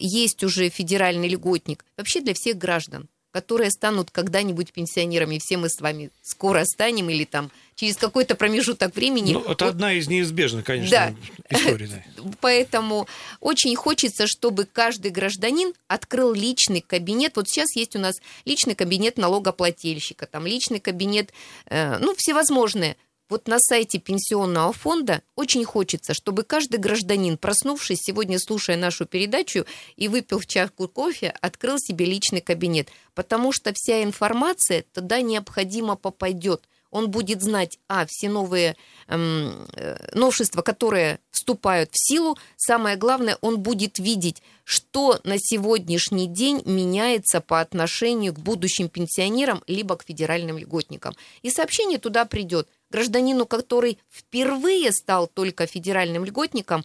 есть 0.00 0.42
уже 0.42 0.68
федеральный 0.68 1.28
льготник, 1.28 1.84
вообще 1.96 2.20
для 2.20 2.34
всех 2.34 2.58
граждан 2.58 3.08
которые 3.32 3.70
станут 3.70 4.10
когда-нибудь 4.10 4.72
пенсионерами. 4.72 5.38
Все 5.38 5.56
мы 5.56 5.68
с 5.68 5.80
вами 5.80 6.10
скоро 6.22 6.64
станем 6.64 7.10
или 7.10 7.24
там 7.24 7.50
через 7.74 7.96
какой-то 7.96 8.34
промежуток 8.34 8.94
времени. 8.94 9.32
Ну, 9.32 9.40
это 9.40 9.64
вот, 9.64 9.74
одна 9.74 9.92
из 9.94 10.08
неизбежных, 10.08 10.64
конечно, 10.64 11.14
да. 11.50 11.56
историй. 11.56 11.88
Да. 11.88 12.22
Поэтому 12.40 13.06
очень 13.40 13.74
хочется, 13.76 14.26
чтобы 14.26 14.66
каждый 14.66 15.10
гражданин 15.10 15.72
открыл 15.88 16.32
личный 16.32 16.80
кабинет. 16.80 17.36
Вот 17.36 17.48
сейчас 17.48 17.74
есть 17.76 17.96
у 17.96 17.98
нас 17.98 18.16
личный 18.44 18.74
кабинет 18.74 19.16
налогоплательщика, 19.16 20.26
там 20.26 20.46
личный 20.46 20.80
кабинет, 20.80 21.32
э, 21.66 21.98
ну, 21.98 22.14
всевозможные 22.16 22.96
вот 23.30 23.46
на 23.46 23.58
сайте 23.60 23.98
пенсионного 23.98 24.72
фонда 24.72 25.22
очень 25.36 25.64
хочется, 25.64 26.12
чтобы 26.12 26.42
каждый 26.42 26.78
гражданин, 26.78 27.38
проснувшись 27.38 28.00
сегодня, 28.02 28.38
слушая 28.38 28.76
нашу 28.76 29.06
передачу 29.06 29.64
и 29.96 30.08
выпил 30.08 30.40
чашку 30.40 30.88
кофе, 30.88 31.32
открыл 31.40 31.78
себе 31.78 32.04
личный 32.04 32.40
кабинет, 32.40 32.88
потому 33.14 33.52
что 33.52 33.72
вся 33.72 34.02
информация 34.02 34.84
туда 34.92 35.22
необходимо 35.22 35.94
попадет. 35.94 36.68
Он 36.90 37.08
будет 37.08 37.40
знать, 37.40 37.78
а, 37.88 38.04
все 38.08 38.28
новые 38.28 38.76
эм, 39.06 39.68
э, 39.74 40.10
новшества, 40.12 40.62
которые 40.62 41.20
вступают 41.30 41.90
в 41.92 41.96
силу. 41.96 42.36
Самое 42.56 42.96
главное, 42.96 43.38
он 43.42 43.60
будет 43.60 44.00
видеть, 44.00 44.42
что 44.64 45.20
на 45.22 45.36
сегодняшний 45.38 46.26
день 46.26 46.62
меняется 46.64 47.40
по 47.40 47.60
отношению 47.60 48.34
к 48.34 48.40
будущим 48.40 48.88
пенсионерам 48.88 49.62
либо 49.68 49.96
к 49.96 50.04
федеральным 50.04 50.58
льготникам. 50.58 51.14
И 51.42 51.50
сообщение 51.50 51.98
туда 51.98 52.24
придет– 52.24 52.68
гражданину, 52.90 53.46
который 53.46 53.98
впервые 54.10 54.92
стал 54.92 55.26
только 55.26 55.66
федеральным 55.66 56.24
льготником, 56.24 56.84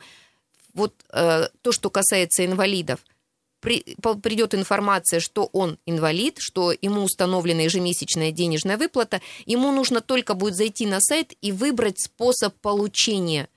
вот 0.74 0.94
э, 1.12 1.48
то, 1.62 1.72
что 1.72 1.90
касается 1.90 2.46
инвалидов, 2.46 3.00
при, 3.66 3.84
придет 4.22 4.54
информация, 4.54 5.20
что 5.20 5.50
он 5.52 5.80
инвалид, 5.88 6.38
что 6.40 6.72
ему 6.72 7.02
установлена 7.02 7.64
ежемесячная 7.64 8.32
денежная 8.32 8.78
выплата, 8.78 9.22
ему 9.48 9.72
нужно 9.72 10.02
только 10.02 10.36
будет 10.36 10.56
зайти 10.56 10.86
на 10.86 11.02
сайт 11.02 11.34
и 11.42 11.52
выбрать 11.52 12.00
способ 12.00 12.54
получения 12.60 13.50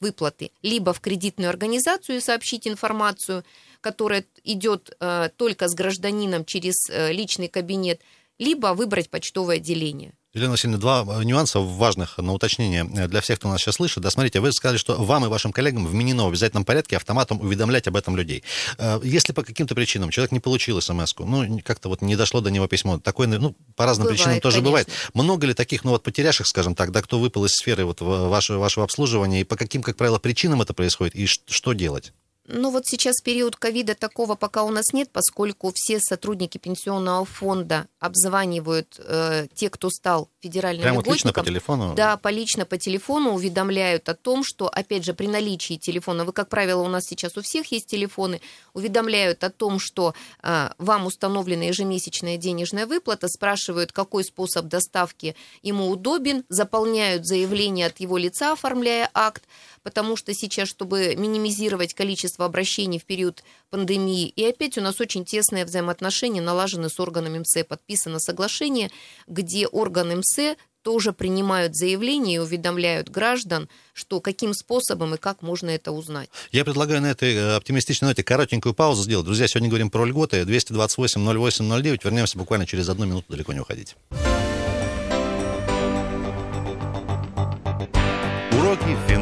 выплаты. 0.00 0.50
Либо 0.62 0.92
в 0.92 1.00
кредитную 1.00 1.48
организацию 1.48 2.20
сообщить 2.20 2.68
информацию, 2.68 3.42
которая 3.80 4.24
идет 4.44 4.94
э, 5.00 5.30
только 5.36 5.68
с 5.68 5.74
гражданином 5.74 6.44
через 6.44 6.74
э, 6.90 7.12
личный 7.12 7.48
кабинет, 7.48 8.02
либо 8.38 8.74
выбрать 8.74 9.08
почтовое 9.08 9.56
отделение. 9.56 10.12
Елена 10.34 10.50
Васильевна, 10.50 10.78
два 10.78 11.06
э, 11.08 11.24
нюанса 11.24 11.58
важных 11.58 12.18
на 12.18 12.34
уточнение 12.34 12.86
э, 12.94 13.08
для 13.08 13.22
всех, 13.22 13.38
кто 13.38 13.48
нас 13.48 13.62
сейчас 13.62 13.76
слышит. 13.76 14.02
Да, 14.02 14.10
смотрите, 14.10 14.40
вы 14.40 14.52
сказали, 14.52 14.76
что 14.76 15.02
вам 15.02 15.24
и 15.24 15.28
вашим 15.28 15.52
коллегам 15.52 15.86
вменено 15.86 16.26
в 16.26 16.28
обязательном 16.28 16.66
порядке 16.66 16.96
автоматом 16.96 17.40
уведомлять 17.40 17.88
об 17.88 17.96
этом 17.96 18.14
людей. 18.14 18.44
Э, 18.76 19.00
если 19.02 19.32
по 19.32 19.42
каким-то 19.42 19.74
причинам 19.74 20.10
человек 20.10 20.32
не 20.32 20.40
получил 20.40 20.82
смс 20.82 21.14
ну, 21.18 21.60
как-то 21.64 21.88
вот 21.88 22.02
не 22.02 22.14
дошло 22.14 22.42
до 22.42 22.50
него 22.50 22.66
письмо, 22.66 22.98
такое, 22.98 23.26
ну, 23.26 23.56
по 23.74 23.86
разным 23.86 24.04
бывает, 24.04 24.18
причинам 24.18 24.40
тоже 24.40 24.56
конечно. 24.56 24.68
бывает. 24.68 24.88
Много 25.14 25.46
ли 25.46 25.54
таких, 25.54 25.82
ну, 25.84 25.92
вот 25.92 26.02
потерявших, 26.02 26.46
скажем 26.46 26.74
так, 26.74 26.92
да, 26.92 27.00
кто 27.00 27.18
выпал 27.18 27.46
из 27.46 27.52
сферы 27.52 27.86
вот 27.86 28.02
вашего, 28.02 28.58
вашего 28.58 28.84
обслуживания, 28.84 29.40
и 29.40 29.44
по 29.44 29.56
каким, 29.56 29.82
как 29.82 29.96
правило, 29.96 30.18
причинам 30.18 30.60
это 30.60 30.74
происходит, 30.74 31.16
и 31.16 31.26
что 31.26 31.72
делать? 31.72 32.12
Ну 32.50 32.70
вот 32.70 32.86
сейчас 32.86 33.16
период 33.22 33.56
ковида 33.56 33.94
такого 33.94 34.34
пока 34.34 34.62
у 34.62 34.70
нас 34.70 34.94
нет, 34.94 35.10
поскольку 35.12 35.70
все 35.74 36.00
сотрудники 36.00 36.56
пенсионного 36.56 37.26
фонда 37.26 37.88
обзванивают 37.98 38.98
э, 38.98 39.48
те, 39.54 39.68
кто 39.68 39.90
стал 39.90 40.30
федеральным 40.40 40.82
Прямо 40.82 40.96
вот 40.96 41.06
лично 41.06 41.34
по 41.34 41.40
льготником. 41.40 41.44
телефону? 41.44 41.94
Да, 41.94 42.16
по 42.16 42.28
лично 42.28 42.64
по 42.64 42.78
телефону 42.78 43.34
уведомляют 43.34 44.08
о 44.08 44.14
том, 44.14 44.44
что, 44.44 44.66
опять 44.66 45.04
же, 45.04 45.12
при 45.12 45.26
наличии 45.26 45.74
телефона, 45.74 46.24
вы, 46.24 46.32
как 46.32 46.48
правило, 46.48 46.80
у 46.80 46.88
нас 46.88 47.04
сейчас 47.04 47.36
у 47.36 47.42
всех 47.42 47.70
есть 47.70 47.86
телефоны, 47.86 48.40
уведомляют 48.72 49.44
о 49.44 49.50
том, 49.50 49.78
что 49.78 50.14
э, 50.42 50.70
вам 50.78 51.04
установлена 51.04 51.64
ежемесячная 51.64 52.38
денежная 52.38 52.86
выплата, 52.86 53.28
спрашивают, 53.28 53.92
какой 53.92 54.24
способ 54.24 54.68
доставки 54.68 55.36
ему 55.60 55.90
удобен, 55.90 56.46
заполняют 56.48 57.26
заявление 57.26 57.88
от 57.88 58.00
его 58.00 58.16
лица, 58.16 58.52
оформляя 58.52 59.10
акт, 59.12 59.42
потому 59.88 60.16
что 60.16 60.34
сейчас, 60.34 60.68
чтобы 60.68 61.16
минимизировать 61.16 61.94
количество 61.94 62.44
обращений 62.44 62.98
в 62.98 63.06
период 63.06 63.42
пандемии, 63.70 64.28
и 64.28 64.44
опять 64.44 64.76
у 64.76 64.82
нас 64.82 65.00
очень 65.00 65.24
тесные 65.24 65.64
взаимоотношения 65.64 66.42
налажены 66.42 66.90
с 66.90 67.00
органами 67.00 67.38
МСЭ, 67.38 67.64
подписано 67.64 68.20
соглашение, 68.20 68.90
где 69.26 69.66
органы 69.66 70.16
МСЭ 70.16 70.56
тоже 70.82 71.14
принимают 71.14 71.74
заявления 71.74 72.34
и 72.34 72.38
уведомляют 72.38 73.08
граждан, 73.08 73.70
что 73.94 74.20
каким 74.20 74.52
способом 74.52 75.14
и 75.14 75.16
как 75.16 75.40
можно 75.40 75.70
это 75.70 75.90
узнать. 75.90 76.28
Я 76.52 76.66
предлагаю 76.66 77.00
на 77.00 77.10
этой 77.10 77.34
э, 77.34 77.56
оптимистичной 77.56 78.08
ноте 78.08 78.22
коротенькую 78.22 78.74
паузу 78.74 79.04
сделать. 79.04 79.24
Друзья, 79.24 79.48
сегодня 79.48 79.70
говорим 79.70 79.88
про 79.88 80.04
льготы. 80.04 80.42
228-08-09. 80.42 82.00
Вернемся 82.04 82.36
буквально 82.36 82.66
через 82.66 82.90
одну 82.90 83.06
минуту, 83.06 83.24
далеко 83.30 83.54
не 83.54 83.60
уходить. 83.60 83.96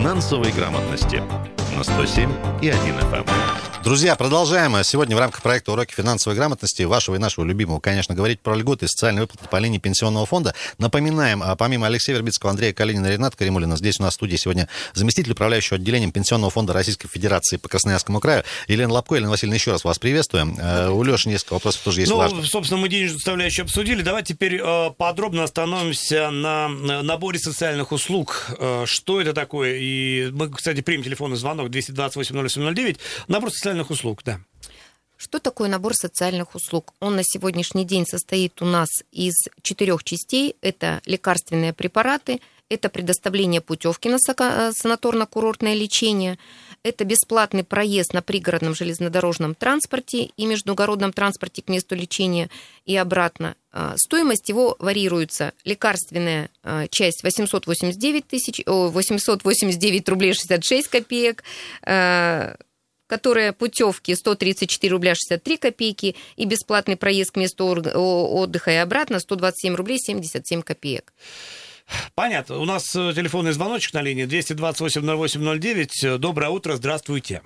Финансовой 0.07 0.53
грамотности 0.53 1.21
на 1.77 1.85
107 1.85 2.33
и 2.63 2.69
1 2.71 2.81
FM. 2.81 3.27
Друзья, 3.87 4.17
продолжаем. 4.17 4.83
Сегодня 4.83 5.15
в 5.15 5.21
рамках 5.21 5.43
проекта 5.43 5.71
«Уроки 5.71 5.95
финансовой 5.95 6.37
грамотности» 6.37 6.83
вашего 6.83 7.15
и 7.15 7.19
нашего 7.19 7.45
любимого, 7.45 7.79
конечно, 7.79 8.17
говорить 8.17 8.41
про 8.41 8.57
льготы 8.57 8.87
и 8.87 8.89
социальные 8.89 9.23
выплаты 9.23 9.47
по 9.49 9.59
линии 9.59 9.79
пенсионного 9.79 10.27
фонда. 10.27 10.57
Напоминаем, 10.79 11.41
а, 11.41 11.55
помимо 11.55 11.87
Алексея 11.87 12.17
Вербицкого, 12.17 12.51
Андрея 12.51 12.73
Калинина 12.73 13.07
и 13.07 13.13
Рената 13.13 13.37
Каримулина, 13.37 13.77
здесь 13.77 14.01
у 14.01 14.03
нас 14.03 14.15
в 14.15 14.17
студии 14.17 14.35
сегодня 14.35 14.69
заместитель 14.95 15.31
управляющего 15.31 15.77
отделением 15.77 16.11
Пенсионного 16.11 16.51
фонда 16.51 16.73
Российской 16.73 17.07
Федерации 17.07 17.59
по 17.59 17.69
Красноярскому 17.69 18.19
краю 18.19 18.43
Елена 18.67 18.93
Лобко. 18.93 19.15
Елена 19.15 19.31
Васильевна, 19.31 19.55
еще 19.55 19.71
раз 19.71 19.85
вас 19.85 20.01
приветствуем. 20.01 20.57
Э, 20.59 20.89
У 20.89 21.05
Леши 21.05 21.29
несколько 21.29 21.55
вопросов 21.55 21.83
тоже 21.83 22.01
есть 22.01 22.11
ну, 22.11 22.19
важных. 22.19 22.45
собственно, 22.47 22.81
мы 22.81 22.89
денежную 22.89 23.21
составляющую 23.21 23.67
обсудили. 23.67 24.03
Давайте 24.03 24.35
теперь 24.35 24.61
э, 24.61 24.91
подробно 24.99 25.45
остановимся 25.45 26.31
на 26.31 26.67
наборе 26.69 27.39
социальных 27.39 27.93
услуг. 27.93 28.49
Э, 28.59 28.83
что 28.85 29.21
это 29.21 29.33
такое? 29.33 29.77
И 29.77 30.29
мы, 30.33 30.51
кстати, 30.51 30.81
примем 30.81 31.05
телефонный 31.05 31.37
звонок 31.37 31.66
228-08-09. 31.69 32.99
Набор 33.29 33.51
социальных 33.51 33.91
услуг, 33.91 34.23
да. 34.25 34.41
Что 35.17 35.39
такое 35.39 35.69
набор 35.69 35.95
социальных 35.95 36.55
услуг? 36.55 36.93
Он 37.01 37.17
на 37.17 37.23
сегодняшний 37.25 37.87
день 37.87 38.07
состоит 38.07 38.61
у 38.61 38.67
нас 38.67 38.89
из 39.13 39.35
четырех 39.63 40.05
частей. 40.05 40.57
Это 40.61 41.01
лекарственные 41.07 41.73
препараты, 41.73 42.41
это 42.69 42.89
предоставление 42.89 43.61
путевки 43.61 44.09
на 44.09 44.19
сока- 44.19 44.73
санаторно-курортное 44.73 45.75
лечение, 45.75 46.39
это 46.83 47.05
бесплатный 47.05 47.65
проезд 47.65 48.13
на 48.13 48.23
пригородном 48.23 48.75
железнодорожном 48.75 49.55
транспорте 49.55 50.31
и 50.37 50.47
междугородном 50.47 51.13
транспорте 51.13 51.63
к 51.63 51.69
месту 51.69 51.95
лечения 51.95 52.51
и 52.85 52.97
обратно. 52.97 53.57
А, 53.73 53.95
Стоимость 53.97 54.49
его 54.49 54.77
варьируется. 54.79 55.53
Лекарственная 55.65 56.51
а, 56.63 56.87
часть 56.89 57.23
889, 57.23 58.27
тысяч, 58.27 58.63
о, 58.67 58.89
889 58.89 60.09
рублей 60.09 60.33
66 60.33 60.89
копеек, 60.89 61.45
а, 61.83 62.57
которые 63.07 63.53
путевки 63.53 64.15
134 64.15 64.93
рубля 64.93 65.15
63 65.15 65.57
копейки 65.59 66.17
и 66.37 66.45
бесплатный 66.45 66.97
проезд 66.97 67.33
к 67.33 67.37
месту 67.37 67.67
отдыха 67.67 68.73
и 68.73 68.77
обратно 68.77 69.21
127 69.21 69.75
рублей 69.75 69.99
77 69.99 70.63
копеек. 70.63 71.13
Понятно. 72.15 72.59
У 72.59 72.65
нас 72.65 72.95
э, 72.97 73.13
телефонный 73.15 73.53
звоночек 73.53 73.95
на 73.95 74.03
линии 74.03 74.27
228-08-09. 74.27 76.17
Э, 76.17 76.19
Доброе 76.19 76.51
утро, 76.51 76.73
здравствуйте. 76.73 77.43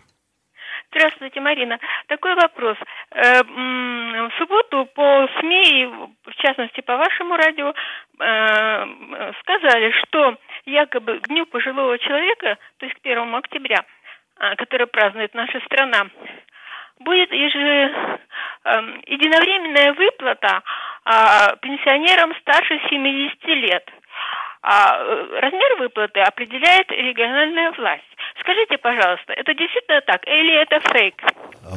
Здравствуйте, 0.93 1.41
Марина. 1.41 1.79
Такой 2.09 2.35
вопрос. 2.35 2.77
Э, 3.11 3.43
В 3.43 4.31
субботу 4.39 4.87
по 4.95 5.29
СМИ, 5.41 5.87
в 6.25 6.35
частности 6.43 6.81
по 6.83 6.97
вашему 6.97 7.37
радио, 7.37 7.73
сказали, 9.41 9.93
что 10.03 10.37
якобы 10.67 11.21
к 11.21 11.29
Дню 11.29 11.47
пожилого 11.47 11.99
человека, 11.99 12.59
то 12.79 12.87
есть 12.87 12.97
к 12.99 13.03
1 13.03 13.35
октября, 13.35 13.85
а, 14.37 14.57
который 14.57 14.87
празднует 14.87 15.33
наша 15.35 15.59
страна, 15.61 16.07
будет 16.99 17.33
еже- 17.33 18.19
эм, 18.65 19.03
единовременная 19.07 19.95
выплата 19.95 20.63
а, 21.05 21.57
пенсионерам 21.57 22.35
старше 22.41 22.79
70 22.91 23.55
лет. 23.55 23.89
А 24.63 24.97
э, 24.99 25.41
размер 25.41 25.79
выплаты 25.79 26.21
определяет 26.21 26.91
региональная 26.91 27.73
власть. 27.73 28.05
Скажите, 28.41 28.77
пожалуйста, 28.79 29.33
это 29.33 29.55
действительно 29.55 30.01
так 30.07 30.21
или 30.27 30.63
это 30.63 30.81
фейк? 30.93 31.15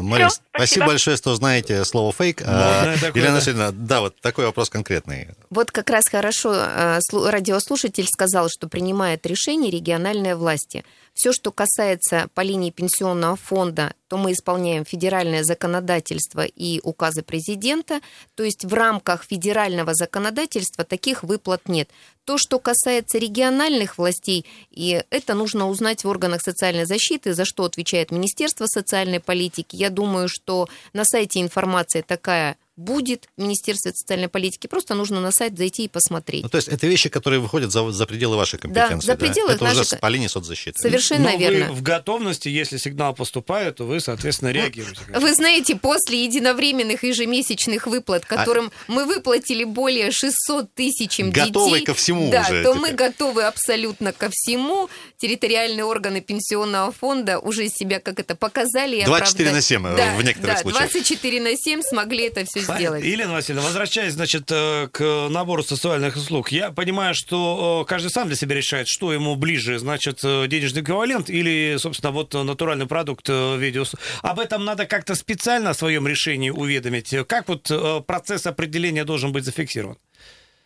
Мария, 0.02 0.28
Всё, 0.28 0.36
спасибо 0.36 0.58
спасибо. 0.58 0.86
большое, 0.88 1.18
что 1.18 1.34
знаете 1.36 1.84
слово 1.86 2.12
«фейк». 2.12 2.42
А, 2.46 2.80
Модное 2.80 2.96
такое, 2.96 3.12
Елена 3.22 3.28
да. 3.30 3.36
Васильевна, 3.36 3.70
да, 3.72 4.02
вот 4.02 4.20
такой 4.22 4.46
вопрос 4.46 4.70
конкретный. 4.70 5.28
Вот 5.50 5.72
как 5.72 5.90
раз 5.90 6.04
хорошо 6.10 6.54
э, 6.54 7.00
слу- 7.10 7.30
радиослушатель 7.30 8.06
сказал, 8.06 8.48
что 8.50 8.68
принимает 8.68 9.25
решение 9.25 9.72
региональные 9.72 10.36
власти. 10.36 10.84
Все, 11.13 11.32
что 11.32 11.51
касается 11.51 12.27
по 12.34 12.41
линии 12.41 12.72
пенсионного 12.72 13.36
фонда, 13.36 13.93
то 14.08 14.17
мы 14.17 14.32
исполняем 14.32 14.84
федеральное 14.84 15.43
законодательство 15.43 16.43
и 16.43 16.79
указы 16.84 17.22
президента. 17.22 18.01
То 18.36 18.43
есть 18.43 18.65
в 18.65 18.74
рамках 18.74 19.24
федерального 19.24 19.93
законодательства 19.93 20.84
таких 20.84 21.24
выплат 21.24 21.67
нет. 21.70 21.89
То, 22.25 22.38
что 22.38 22.58
касается 22.58 23.17
региональных 23.17 23.98
властей, 23.98 24.46
и 24.72 25.03
это 25.10 25.34
нужно 25.36 25.70
узнать 25.70 26.03
в 26.03 26.08
органах 26.08 26.41
социальной 26.41 26.86
защиты, 26.86 27.34
за 27.34 27.46
что 27.46 27.65
отвечает 27.65 28.12
Министерство 28.12 28.65
социальной 28.65 29.20
политики. 29.20 29.75
Я 29.75 29.89
думаю, 29.89 30.27
что 30.29 30.67
на 30.93 31.05
сайте 31.05 31.41
информация 31.41 32.01
такая 32.01 32.58
будет 32.75 33.30
в 33.38 33.42
Министерстве 33.42 33.92
социальной 33.92 34.30
политики. 34.30 34.68
Просто 34.68 34.96
нужно 34.96 35.22
на 35.22 35.32
сайт 35.32 35.58
зайти 35.58 35.86
и 35.86 35.88
посмотреть. 35.88 36.44
Ну, 36.44 36.50
то 36.50 36.58
есть 36.58 36.68
это 36.68 36.88
вещи, 36.88 37.10
которые 37.10 37.39
выходят 37.39 37.72
за, 37.72 37.92
за 37.92 38.06
пределы 38.06 38.36
вашей 38.36 38.58
компетенции. 38.58 39.06
за 39.06 39.15
пределы 39.15 39.51
Это 39.51 39.65
уже 39.65 39.75
нашей 39.75 39.89
ко- 39.92 39.98
по 39.98 40.08
линии 40.08 40.27
соцзащиты. 40.27 40.80
Совершенно 40.80 41.32
Но 41.32 41.38
верно. 41.38 41.68
вы 41.70 41.74
в 41.75 41.82
готовности, 41.84 42.50
если 42.50 42.77
сигнал 42.77 43.13
поступает, 43.13 43.75
то 43.75 43.86
вы, 43.86 44.00
соответственно, 44.00 44.50
реагируете. 44.50 45.01
Вы 45.13 45.34
знаете, 45.34 45.75
после 45.75 46.24
единовременных 46.24 47.03
ежемесячных 47.03 47.86
выплат, 47.86 48.25
которым 48.25 48.72
мы 48.88 49.06
выплатили 49.06 49.63
более 49.63 50.12
600 50.12 50.74
тысячам 50.74 51.32
детей... 51.32 51.48
Готовы 51.48 51.82
ко 51.82 51.94
всему 51.94 52.32
да, 52.32 52.42
уже 52.42 52.63
то 52.63 52.74
теперь. 52.74 52.82
мы 52.82 52.92
готовы 52.92 53.44
абсолютно 53.44 54.13
ко 54.13 54.30
всему. 54.32 54.89
Территориальные 55.18 55.86
органы 55.86 56.22
пенсионного 56.22 56.92
фонда 56.92 57.39
уже 57.39 57.70
себя 57.70 58.00
как 58.00 58.20
это 58.20 58.36
показали 58.36 58.98
и 58.98 59.06
24 59.06 59.51
на 59.51 59.58
оправдали. 59.58 59.62
7 59.62 59.88
э, 59.88 59.96
да, 59.96 60.15
в 60.18 60.24
некоторых 60.24 60.56
да, 60.56 60.62
случаях. 60.62 60.92
24 60.92 61.42
на 61.42 61.56
7 61.56 61.82
смогли 61.82 62.24
это 62.25 62.46
все. 62.46 62.62
Сделать. 62.63 63.03
Елена 63.03 63.34
Васильевна, 63.34 63.65
возвращаясь, 63.65 64.13
значит, 64.13 64.51
э, 64.51 64.88
к 64.91 65.27
набору 65.29 65.63
социальных 65.63 66.15
услуг, 66.15 66.51
я 66.51 66.72
понимаю, 66.72 67.13
что 67.13 67.84
э, 67.84 67.89
каждый 67.89 68.10
сам 68.10 68.27
для 68.27 68.36
себя 68.36 68.55
решает, 68.55 68.88
что 68.88 69.13
ему 69.13 69.36
ближе, 69.36 69.79
значит, 69.79 70.20
э, 70.24 70.48
денежный 70.48 70.82
эквивалент 70.82 71.29
или, 71.29 71.75
собственно, 71.77 72.12
вот 72.12 72.34
натуральный 72.34 72.88
продукт 72.88 73.29
в 73.29 73.58
виде 73.58 73.82
услуг. 73.82 74.01
Об 74.22 74.39
этом 74.39 74.65
надо 74.65 74.86
как-то 74.86 75.15
специально 75.15 75.72
о 75.72 75.74
своем 75.74 76.08
решении 76.08 76.50
уведомить. 76.50 77.13
Как 77.27 77.48
вот 77.48 77.72
процесс 78.08 78.46
определения 78.46 79.05
должен 79.05 79.32
быть 79.32 79.46
зафиксирован? 79.46 79.98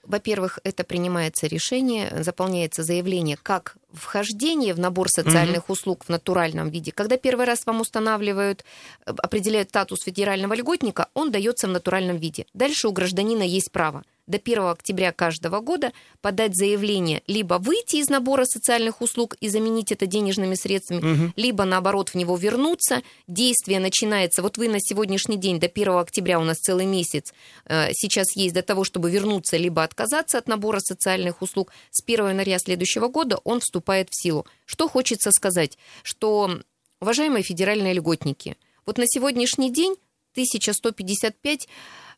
Во-первых, 0.08 0.60
это 0.64 0.86
принимается 0.86 1.48
решение, 1.48 2.24
заполняется 2.24 2.82
заявление 2.82 3.36
как 3.36 3.76
вхождение 3.92 4.74
в 4.74 4.80
набор 4.80 5.10
социальных 5.10 5.70
услуг 5.70 6.06
в 6.06 6.10
натуральном 6.10 6.70
виде. 6.70 6.94
Когда 6.94 7.18
первый 7.18 7.46
раз 7.46 7.66
вам 7.66 7.82
устанавливают, 7.82 8.64
э, 9.06 9.12
определяют 9.18 9.70
статус 9.70 10.04
федерального 10.04 10.54
льготника, 10.54 11.10
он 11.14 11.32
дается 11.32 11.68
в 11.68 11.72
натуральном 11.72 12.18
виде. 12.18 12.46
Дальше 12.54 12.88
у 12.88 12.94
гражданина 12.94 13.44
есть 13.44 13.72
право 13.72 14.04
до 14.28 14.38
1 14.38 14.60
октября 14.66 15.12
каждого 15.12 15.62
года 15.62 15.94
подать 16.22 16.56
заявление 16.56 17.24
либо 17.28 17.56
выйти 17.56 17.98
из 17.98 18.10
набора 18.10 18.46
социальных 18.46 19.02
услуг 19.02 19.36
и 19.40 19.48
заменить 19.50 19.92
это 19.92 20.06
денежными 20.06 20.56
средствами, 20.56 21.32
либо 21.36 21.64
наоборот 21.64 22.10
в 22.10 22.16
него 22.16 22.36
вернуться. 22.36 23.02
Действие 23.28 23.80
начинается, 23.80 24.42
вот 24.42 24.58
вы 24.58 24.68
на 24.68 24.80
сегодняшний 24.80 25.38
день 25.38 25.60
до 25.60 25.68
1 25.68 25.90
октября 25.98 26.40
у 26.40 26.44
нас 26.44 26.58
целый 26.58 26.86
месяц 26.86 27.34
э, 27.66 27.90
сейчас 27.94 28.36
есть 28.36 28.54
для 28.54 28.64
того, 28.64 28.84
чтобы 28.84 29.10
вернуться 29.10 29.58
либо 29.58 29.84
отказаться 29.84 30.38
от 30.38 30.48
набора 30.48 30.80
социальных 30.80 31.42
услуг. 31.42 31.72
С 31.92 32.04
1 32.04 32.30
января 32.30 32.60
следующего 32.60 33.08
года 33.08 33.38
он 33.44 33.62
вступает 33.62 34.10
в 34.12 34.22
силу. 34.22 34.46
Что 34.66 34.90
хочется 34.90 35.32
сказать, 35.32 35.78
что, 36.04 36.60
уважаемые 37.00 37.44
федеральные 37.44 37.94
льготники, 37.94 38.58
вот 38.86 38.98
на 38.98 39.06
сегодняшний 39.08 39.72
день 39.72 39.96
1155 40.34 41.68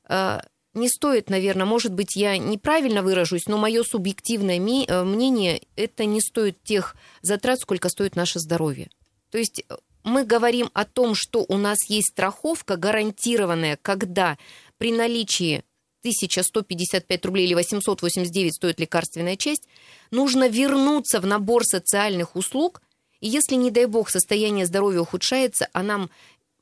э, 0.09 0.39
не 0.73 0.87
стоит, 0.87 1.29
наверное, 1.29 1.65
может 1.65 1.93
быть, 1.93 2.15
я 2.15 2.37
неправильно 2.37 3.01
выражусь, 3.01 3.47
но 3.47 3.57
мое 3.57 3.83
субъективное 3.83 4.57
э, 4.57 5.03
мнение, 5.03 5.61
это 5.75 6.05
не 6.05 6.21
стоит 6.21 6.61
тех 6.63 6.95
затрат, 7.21 7.59
сколько 7.59 7.89
стоит 7.89 8.15
наше 8.15 8.39
здоровье. 8.39 8.89
То 9.31 9.37
есть 9.37 9.63
э, 9.67 9.77
мы 10.03 10.23
говорим 10.23 10.69
о 10.73 10.85
том, 10.85 11.15
что 11.15 11.43
у 11.47 11.57
нас 11.57 11.77
есть 11.89 12.11
страховка 12.11 12.77
гарантированная, 12.77 13.79
когда 13.81 14.37
при 14.77 14.91
наличии 14.91 15.63
1155 16.01 17.25
рублей 17.25 17.45
или 17.45 17.55
889 17.55 18.55
стоит 18.55 18.79
лекарственная 18.79 19.35
часть, 19.37 19.67
нужно 20.11 20.47
вернуться 20.47 21.19
в 21.19 21.25
набор 21.25 21.65
социальных 21.65 22.35
услуг, 22.35 22.81
и 23.19 23.27
если, 23.27 23.55
не 23.55 23.71
дай 23.71 23.85
бог, 23.85 24.09
состояние 24.09 24.65
здоровья 24.65 25.01
ухудшается, 25.01 25.67
а 25.73 25.83
нам 25.83 26.09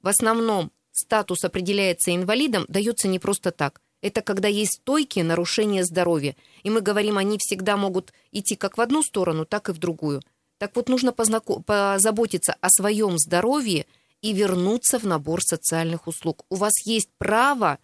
в 0.02 0.08
основном 0.08 0.72
статус 0.92 1.44
определяется 1.44 2.16
инвалидом, 2.16 2.66
дается 2.68 3.08
не 3.08 3.20
просто 3.20 3.52
так. 3.52 3.82
Это 4.02 4.22
когда 4.22 4.48
есть 4.48 4.80
стойкие 4.82 5.24
нарушения 5.24 5.84
здоровья. 5.84 6.36
И 6.64 6.70
мы 6.70 6.82
говорим, 6.82 7.18
они 7.18 7.38
всегда 7.40 7.78
могут 7.78 8.14
идти 8.32 8.56
как 8.56 8.78
в 8.78 8.82
одну 8.82 9.02
сторону, 9.02 9.46
так 9.46 9.70
и 9.70 9.74
в 9.74 9.80
другую. 9.80 10.22
Так 10.58 10.76
вот, 10.76 10.90
нужно 10.90 11.12
познако- 11.12 11.62
позаботиться 11.64 12.56
о 12.62 12.70
своем 12.70 13.18
здоровье 13.18 13.86
и 14.22 14.34
вернуться 14.34 15.00
в 15.00 15.04
набор 15.04 15.42
социальных 15.42 16.08
услуг. 16.08 16.46
У 16.50 16.56
вас 16.56 16.74
есть 16.86 17.10
право 17.18 17.80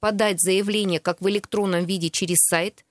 подать 0.00 0.40
заявление 0.40 1.00
как 1.00 1.20
в 1.20 1.28
электронном 1.28 1.84
виде 1.84 2.10
через 2.10 2.38
сайт 2.38 2.84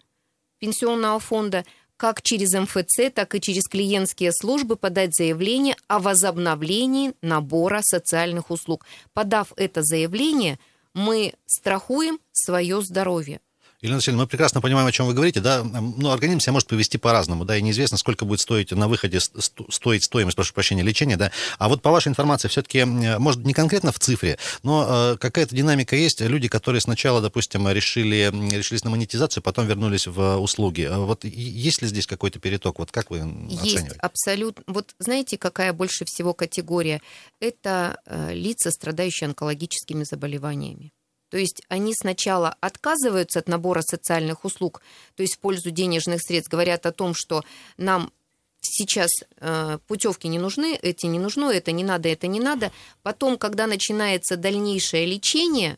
пенсионного 0.60 1.20
фонда, 1.20 1.66
как 1.98 2.24
через 2.24 2.54
МФЦ, 2.54 3.14
так 3.14 3.36
и 3.36 3.42
через 3.42 3.68
клиентские 3.68 4.32
службы 4.34 4.76
подать 4.76 5.16
заявление 5.16 5.76
о 5.88 6.00
возобновлении 6.00 7.14
набора 7.22 7.82
социальных 7.84 8.50
услуг. 8.50 8.86
Подав 9.14 9.54
это 9.56 9.84
заявление, 9.84 10.58
мы 10.94 11.34
страхуем 11.46 12.20
свое 12.32 12.82
здоровье. 12.82 13.42
Елена 13.82 13.98
Васильевна, 13.98 14.24
мы 14.24 14.28
прекрасно 14.28 14.62
понимаем, 14.62 14.86
о 14.86 14.92
чем 14.92 15.08
вы 15.08 15.16
говорите, 15.16 15.40
да, 15.40 15.64
но 15.64 16.12
организм 16.12 16.40
себя 16.40 16.54
может 16.54 16.70
повести 16.70 16.98
по-разному, 16.98 17.46
да, 17.46 17.58
и 17.58 17.64
неизвестно, 17.64 17.98
сколько 17.98 18.26
будет 18.26 18.40
стоить 18.40 18.72
на 18.72 18.88
выходе, 18.88 19.20
стоить 19.20 20.04
стоимость, 20.04 20.36
прошу 20.36 20.54
прощения, 20.54 20.84
лечения, 20.84 21.18
да, 21.18 21.32
а 21.58 21.68
вот 21.68 21.82
по 21.82 21.90
вашей 21.90 22.10
информации 22.10 22.48
все-таки, 22.48 22.84
может, 22.84 23.44
не 23.44 23.54
конкретно 23.54 23.92
в 23.92 23.98
цифре, 23.98 24.38
но 24.62 25.14
э, 25.14 25.18
какая-то 25.18 25.56
динамика 25.56 25.96
есть, 25.96 26.22
люди, 26.22 26.48
которые 26.48 26.80
сначала, 26.80 27.22
допустим, 27.22 27.68
решили, 27.70 28.32
решились 28.56 28.84
на 28.84 28.92
монетизацию, 28.92 29.42
потом 29.42 29.66
вернулись 29.66 30.06
в 30.06 30.38
услуги, 30.38 30.84
а 30.84 31.00
вот 31.00 31.24
есть 31.24 31.82
ли 31.82 31.88
здесь 31.88 32.06
какой-то 32.06 32.38
переток, 32.38 32.78
вот 32.78 32.92
как 32.92 33.10
вы 33.10 33.18
есть, 33.18 33.62
оцениваете? 33.62 33.86
Есть, 33.86 33.98
абсолютно, 34.00 34.64
вот 34.68 34.94
знаете, 35.00 35.40
какая 35.40 35.74
больше 35.74 36.06
всего 36.06 36.36
категория? 36.36 37.02
Это 37.40 38.00
э, 38.06 38.36
лица, 38.36 38.70
страдающие 38.70 39.28
онкологическими 39.28 40.04
заболеваниями. 40.04 40.92
То 41.32 41.38
есть 41.38 41.64
они 41.70 41.94
сначала 41.96 42.58
отказываются 42.60 43.40
от 43.40 43.48
набора 43.48 43.82
социальных 43.82 44.44
услуг, 44.44 44.82
то 45.16 45.24
есть 45.24 45.36
в 45.36 45.40
пользу 45.40 45.72
денежных 45.72 46.22
средств, 46.22 46.52
говорят 46.52 46.86
о 46.86 46.92
том, 46.92 47.14
что 47.16 47.44
нам 47.78 48.12
сейчас 48.60 49.10
э, 49.38 49.80
путевки 49.88 50.28
не 50.28 50.40
нужны, 50.40 50.78
эти 50.82 51.06
не 51.06 51.20
нужны, 51.20 51.46
это 51.46 51.72
не 51.72 51.86
надо, 51.86 52.10
это 52.10 52.28
не 52.28 52.42
надо. 52.42 52.74
Потом, 53.02 53.38
когда 53.38 53.66
начинается 53.66 54.36
дальнейшее 54.36 55.06
лечение, 55.06 55.78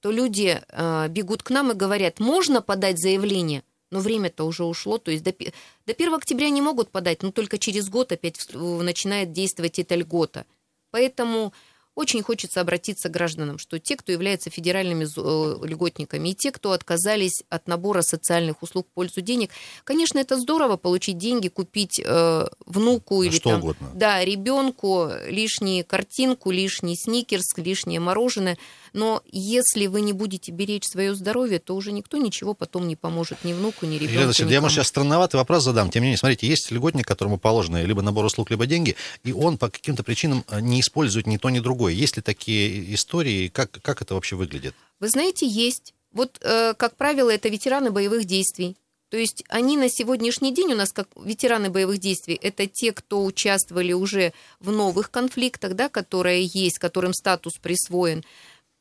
то 0.00 0.10
люди 0.10 0.60
э, 0.68 1.08
бегут 1.08 1.42
к 1.42 1.48
нам 1.48 1.72
и 1.72 1.74
говорят, 1.74 2.20
можно 2.20 2.60
подать 2.60 2.98
заявление, 3.00 3.64
но 3.90 4.00
время-то 4.00 4.44
уже 4.44 4.64
ушло, 4.64 4.98
то 4.98 5.10
есть 5.10 5.24
до, 5.24 5.32
до 5.32 5.92
1 5.94 6.14
октября 6.14 6.50
не 6.50 6.60
могут 6.60 6.90
подать, 6.90 7.22
но 7.22 7.32
только 7.32 7.58
через 7.58 7.88
год 7.88 8.12
опять 8.12 8.36
начинает 8.52 9.32
действовать 9.32 9.78
эта 9.78 9.94
льгота. 9.94 10.44
Поэтому 10.90 11.54
очень 11.94 12.22
хочется 12.22 12.60
обратиться 12.60 13.08
к 13.08 13.12
гражданам, 13.12 13.58
что 13.58 13.78
те, 13.78 13.96
кто 13.96 14.12
являются 14.12 14.50
федеральными 14.50 15.04
э, 15.04 15.66
льготниками, 15.66 16.30
и 16.30 16.34
те, 16.34 16.50
кто 16.50 16.72
отказались 16.72 17.42
от 17.50 17.68
набора 17.68 18.02
социальных 18.02 18.62
услуг 18.62 18.86
в 18.90 18.94
пользу 18.94 19.20
денег, 19.20 19.50
конечно, 19.84 20.18
это 20.18 20.38
здорово 20.38 20.76
получить 20.76 21.18
деньги, 21.18 21.48
купить 21.48 22.00
э, 22.02 22.46
внуку 22.64 23.22
или 23.22 23.32
что 23.32 23.50
там, 23.50 23.60
угодно. 23.60 23.90
да, 23.94 24.24
ребенку 24.24 25.10
лишнюю 25.28 25.84
картинку, 25.84 26.50
лишний 26.50 26.96
сникерс, 26.96 27.56
лишнее 27.56 28.00
мороженое. 28.00 28.56
Но 28.92 29.22
если 29.30 29.86
вы 29.86 30.02
не 30.02 30.12
будете 30.12 30.52
беречь 30.52 30.84
свое 30.84 31.14
здоровье, 31.14 31.58
то 31.58 31.74
уже 31.74 31.92
никто 31.92 32.18
ничего 32.18 32.54
потом 32.54 32.86
не 32.86 32.96
поможет 32.96 33.44
ни 33.44 33.52
внуку, 33.52 33.86
ни 33.86 33.94
ребенку. 33.94 34.12
Елена 34.12 34.50
я, 34.50 34.60
может, 34.60 34.76
сейчас 34.76 34.88
странноватый 34.88 35.38
вопрос 35.38 35.64
задам. 35.64 35.90
Тем 35.90 36.02
не 36.02 36.08
менее, 36.08 36.18
смотрите, 36.18 36.46
есть 36.46 36.70
льготник, 36.70 37.06
которому 37.06 37.38
положено 37.38 37.82
либо 37.82 38.02
набор 38.02 38.26
услуг, 38.26 38.50
либо 38.50 38.66
деньги, 38.66 38.96
и 39.24 39.32
он 39.32 39.56
по 39.56 39.70
каким-то 39.70 40.02
причинам 40.02 40.44
э, 40.48 40.60
не 40.60 40.80
использует 40.80 41.26
ни 41.26 41.38
то, 41.38 41.48
ни 41.50 41.60
другое. 41.60 41.94
Есть 41.94 42.16
ли 42.16 42.22
такие 42.22 42.94
истории? 42.94 43.48
Как, 43.48 43.70
как 43.82 44.02
это 44.02 44.14
вообще 44.14 44.36
выглядит? 44.36 44.74
Вы 45.00 45.08
знаете, 45.08 45.46
есть. 45.46 45.94
Вот, 46.12 46.38
э, 46.42 46.74
как 46.74 46.96
правило, 46.96 47.30
это 47.30 47.48
ветераны 47.48 47.90
боевых 47.90 48.26
действий. 48.26 48.76
То 49.12 49.18
есть 49.18 49.44
они 49.48 49.76
на 49.76 49.90
сегодняшний 49.90 50.54
день 50.54 50.72
у 50.72 50.74
нас, 50.74 50.90
как 50.90 51.06
ветераны 51.22 51.68
боевых 51.68 51.98
действий, 51.98 52.34
это 52.40 52.66
те, 52.66 52.92
кто 52.92 53.22
участвовали 53.24 53.92
уже 53.92 54.32
в 54.58 54.70
новых 54.70 55.10
конфликтах, 55.10 55.74
да, 55.74 55.90
которые 55.90 56.44
есть, 56.46 56.78
которым 56.78 57.12
статус 57.12 57.58
присвоен. 57.60 58.24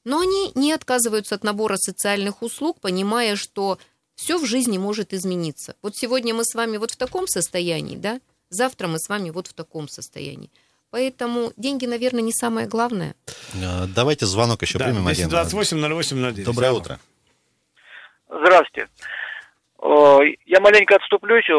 Но 0.04 0.20
они 0.20 0.52
не 0.56 0.74
отказываются 0.74 1.36
от 1.36 1.44
набора 1.44 1.78
социальных 1.78 2.42
услуг, 2.42 2.80
понимая, 2.82 3.36
что 3.36 3.78
все 4.16 4.38
в 4.38 4.46
жизни 4.46 4.78
может 4.78 5.14
измениться. 5.14 5.76
Вот 5.82 5.96
сегодня 5.96 6.34
мы 6.34 6.44
с 6.44 6.56
вами 6.56 6.78
вот 6.78 6.92
в 6.92 6.98
таком 6.98 7.28
состоянии, 7.28 7.96
да, 7.96 8.20
завтра 8.50 8.88
мы 8.88 9.00
с 9.00 9.10
вами 9.10 9.30
вот 9.30 9.48
в 9.48 9.54
таком 9.54 9.88
состоянии. 9.88 10.52
Поэтому 10.92 11.54
деньги, 11.56 11.86
наверное, 11.86 12.22
не 12.22 12.34
самое 12.34 12.68
главное. 12.68 13.16
Э, 13.54 13.86
давайте 13.88 14.26
звонок 14.26 14.62
еще 14.62 14.78
да, 14.78 14.86
примем 14.86 15.06
228 15.06 15.78
08 15.80 16.44
Доброе 16.44 16.72
утро. 16.74 17.00
Здравствуйте. 18.28 18.88
Я 20.46 20.60
маленько 20.60 20.96
отступлюсь 20.96 21.50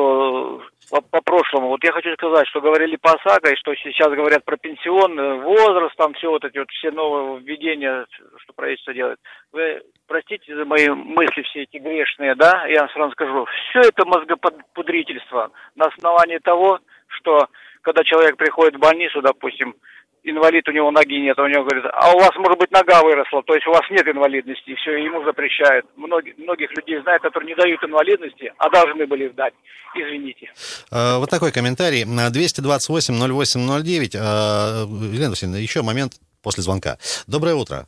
по, 0.92 1.00
по 1.00 1.22
прошлому. 1.22 1.68
Вот 1.68 1.82
я 1.84 1.90
хочу 1.90 2.12
сказать, 2.12 2.46
что 2.48 2.60
говорили 2.60 2.96
по 2.96 3.12
ОСАГО, 3.12 3.50
и 3.50 3.56
что 3.56 3.74
сейчас 3.76 4.10
говорят 4.10 4.44
про 4.44 4.58
пенсионный 4.58 5.40
возраст, 5.40 5.96
там 5.96 6.12
все 6.12 6.28
вот 6.28 6.44
эти 6.44 6.58
вот 6.58 6.70
все 6.70 6.90
новые 6.90 7.40
введения, 7.40 8.04
что 8.36 8.52
правительство 8.52 8.92
делает. 8.92 9.18
Вы 9.52 9.80
простите 10.06 10.54
за 10.54 10.66
мои 10.66 10.86
мысли 10.90 11.40
все 11.44 11.62
эти 11.62 11.78
грешные, 11.78 12.34
да, 12.34 12.66
я 12.66 12.80
вам 12.80 12.90
сразу 12.90 13.12
скажу. 13.12 13.46
Все 13.70 13.80
это 13.80 14.04
мозгопудрительство 14.04 15.50
на 15.76 15.86
основании 15.86 16.38
того, 16.38 16.78
что 17.06 17.48
когда 17.80 18.04
человек 18.04 18.36
приходит 18.36 18.76
в 18.76 18.80
больницу, 18.80 19.22
допустим, 19.22 19.74
инвалид, 20.22 20.68
у 20.68 20.72
него 20.72 20.90
ноги 20.90 21.14
нет, 21.14 21.38
у 21.38 21.46
него 21.46 21.64
говорит, 21.64 21.84
а 21.92 22.12
у 22.12 22.18
вас, 22.18 22.30
может 22.36 22.58
быть, 22.58 22.70
нога 22.70 23.02
выросла, 23.02 23.42
то 23.42 23.54
есть 23.54 23.66
у 23.66 23.70
вас 23.70 23.82
нет 23.90 24.06
инвалидности, 24.06 24.70
и 24.70 24.74
все, 24.76 24.96
ему 24.96 25.24
запрещают. 25.24 25.86
Многих, 25.96 26.36
многих 26.38 26.70
людей 26.76 27.00
знают, 27.02 27.22
которые 27.22 27.48
не 27.48 27.54
дают 27.54 27.82
инвалидности, 27.82 28.52
а 28.58 28.70
должны 28.70 29.06
были 29.06 29.28
дать. 29.28 29.54
Извините. 29.94 30.50
А, 30.90 31.18
вот 31.18 31.28
такой 31.28 31.52
комментарий. 31.52 32.04
228-08-09. 32.04 34.16
А, 34.18 34.86
Елена 34.86 35.30
Васильевна, 35.30 35.58
еще 35.58 35.82
момент 35.82 36.14
после 36.42 36.62
звонка. 36.62 36.96
Доброе 37.26 37.54
утро. 37.54 37.86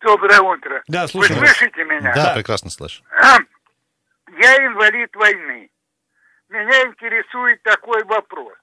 Доброе 0.00 0.40
утро. 0.40 0.82
Да, 0.86 1.08
слушаю 1.08 1.40
Вы 1.40 1.46
слышите 1.46 1.84
меня? 1.84 2.12
Да, 2.14 2.26
да, 2.26 2.34
прекрасно 2.34 2.70
слышу. 2.70 3.02
Я 4.38 4.66
инвалид 4.66 5.14
войны. 5.16 5.70
Меня 6.50 6.84
интересует 6.84 7.62
такой 7.62 8.04
вопрос 8.04 8.54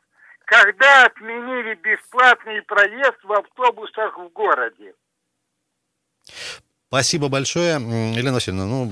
когда 0.52 1.06
отменили 1.06 1.76
бесплатный 1.76 2.62
проезд 2.64 3.18
в 3.24 3.32
автобусах 3.32 4.18
в 4.18 4.28
городе. 4.34 4.94
Спасибо 6.90 7.30
большое, 7.30 7.76
Елена 7.76 8.34
Васильевна. 8.34 8.66
Ну, 8.66 8.92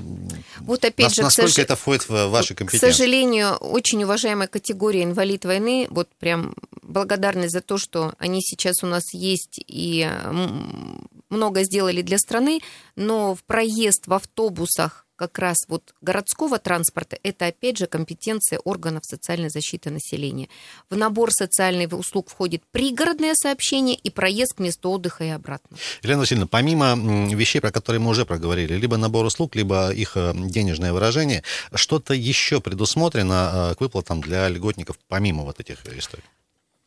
вот 0.60 0.82
опять 0.86 1.14
же, 1.14 1.20
насколько 1.20 1.50
сож... 1.50 1.58
это 1.62 1.76
входит 1.76 2.08
в 2.08 2.28
ваши 2.28 2.54
компетенции? 2.54 2.88
К 2.88 2.90
сожалению, 2.92 3.56
очень 3.56 4.02
уважаемая 4.04 4.48
категория 4.48 5.04
инвалид 5.04 5.44
войны, 5.44 5.86
вот 5.90 6.08
прям 6.18 6.54
благодарность 6.80 7.52
за 7.52 7.60
то, 7.60 7.76
что 7.76 8.14
они 8.18 8.40
сейчас 8.40 8.82
у 8.82 8.86
нас 8.86 9.12
есть 9.12 9.62
и 9.66 10.08
много 11.28 11.62
сделали 11.64 12.00
для 12.00 12.16
страны, 12.16 12.60
но 12.96 13.34
в 13.34 13.44
проезд 13.44 14.06
в 14.06 14.14
автобусах 14.14 15.06
как 15.20 15.38
раз 15.38 15.58
вот 15.68 15.82
городского 16.00 16.58
транспорта, 16.58 17.18
это 17.22 17.44
опять 17.44 17.76
же 17.76 17.86
компетенция 17.86 18.58
органов 18.60 19.04
социальной 19.04 19.50
защиты 19.50 19.90
населения. 19.90 20.48
В 20.88 20.96
набор 20.96 21.30
социальных 21.30 21.92
услуг 21.92 22.30
входит 22.30 22.62
пригородное 22.70 23.34
сообщение 23.34 23.96
и 23.96 24.08
проезд 24.08 24.54
к 24.54 24.60
месту 24.60 24.88
отдыха 24.90 25.24
и 25.24 25.28
обратно. 25.28 25.76
Елена 26.02 26.20
Васильевна, 26.20 26.46
помимо 26.46 26.94
вещей, 27.34 27.60
про 27.60 27.70
которые 27.70 28.00
мы 28.00 28.10
уже 28.10 28.24
проговорили, 28.24 28.72
либо 28.72 28.96
набор 28.96 29.26
услуг, 29.26 29.56
либо 29.56 29.90
их 29.90 30.16
э, 30.16 30.32
денежное 30.34 30.94
выражение, 30.94 31.42
что-то 31.74 32.14
еще 32.14 32.62
предусмотрено 32.62 33.72
э, 33.72 33.74
к 33.74 33.82
выплатам 33.82 34.22
для 34.22 34.48
льготников, 34.48 34.96
помимо 35.06 35.42
вот 35.42 35.60
этих 35.60 35.84
историй? 35.86 36.24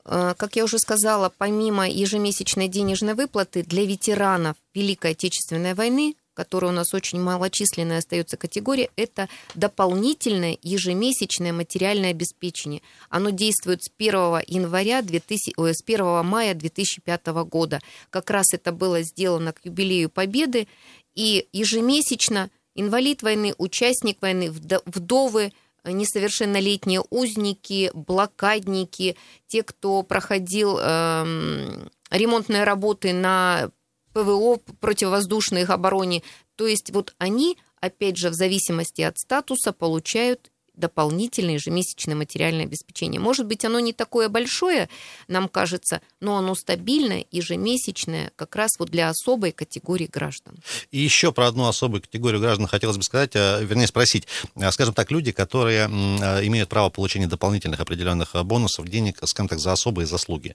Э, 0.05 0.33
как 0.35 0.55
я 0.55 0.63
уже 0.63 0.79
сказала, 0.79 1.31
помимо 1.37 1.87
ежемесячной 1.87 2.67
денежной 2.67 3.13
выплаты 3.13 3.61
для 3.61 3.85
ветеранов 3.85 4.55
Великой 4.73 5.11
Отечественной 5.11 5.75
войны 5.75 6.15
которая 6.33 6.71
у 6.71 6.75
нас 6.75 6.93
очень 6.93 7.19
малочисленная 7.21 7.99
остается 7.99 8.37
категория, 8.37 8.89
это 8.95 9.29
дополнительное 9.55 10.57
ежемесячное 10.61 11.53
материальное 11.53 12.11
обеспечение. 12.11 12.81
Оно 13.09 13.29
действует 13.29 13.83
с 13.83 13.91
1 13.97 14.13
января 14.47 15.01
2000, 15.01 15.53
ой, 15.57 15.73
с 15.73 15.83
1 15.83 16.25
мая 16.25 16.53
2005 16.53 17.27
года. 17.45 17.81
Как 18.09 18.29
раз 18.29 18.53
это 18.53 18.71
было 18.71 19.01
сделано 19.01 19.53
к 19.53 19.61
юбилею 19.63 20.09
Победы, 20.09 20.67
и 21.15 21.47
ежемесячно 21.51 22.49
инвалид 22.75 23.21
войны, 23.21 23.53
участник 23.57 24.21
войны, 24.21 24.51
вдовы, 24.51 25.53
несовершеннолетние 25.85 27.01
узники, 27.09 27.91
блокадники, 27.93 29.17
те, 29.47 29.63
кто 29.63 30.03
проходил 30.03 30.79
эм, 30.79 31.89
ремонтные 32.09 32.63
работы 32.63 33.13
на 33.13 33.69
ПВО, 34.13 34.59
противовоздушной 34.79 35.65
обороне. 35.65 36.23
То 36.55 36.67
есть 36.67 36.91
вот 36.91 37.13
они, 37.17 37.57
опять 37.81 38.17
же, 38.17 38.29
в 38.29 38.33
зависимости 38.33 39.01
от 39.01 39.17
статуса, 39.17 39.73
получают 39.73 40.51
дополнительное 40.75 41.55
ежемесячное 41.55 42.15
материальное 42.15 42.65
обеспечение. 42.65 43.19
Может 43.19 43.45
быть, 43.45 43.63
оно 43.65 43.79
не 43.79 43.93
такое 43.93 44.29
большое, 44.29 44.89
нам 45.27 45.47
кажется, 45.47 46.01
но 46.19 46.37
оно 46.37 46.55
стабильное, 46.55 47.25
ежемесячное, 47.31 48.31
как 48.35 48.55
раз 48.55 48.71
вот 48.79 48.89
для 48.89 49.09
особой 49.09 49.51
категории 49.51 50.07
граждан. 50.07 50.55
И 50.91 50.99
еще 50.99 51.31
про 51.31 51.47
одну 51.47 51.67
особую 51.67 52.01
категорию 52.01 52.41
граждан 52.41 52.67
хотелось 52.67 52.97
бы 52.97 53.03
сказать, 53.03 53.31
а, 53.35 53.59
вернее 53.61 53.87
спросить. 53.87 54.27
А, 54.55 54.71
скажем 54.71 54.93
так, 54.93 55.11
люди, 55.11 55.31
которые 55.31 55.85
а, 55.85 56.41
имеют 56.43 56.69
право 56.69 56.89
получения 56.89 57.27
дополнительных 57.27 57.79
определенных 57.79 58.35
бонусов, 58.43 58.87
денег, 58.87 59.19
скажем 59.25 59.47
так, 59.47 59.59
за 59.59 59.71
особые 59.71 60.07
заслуги 60.07 60.53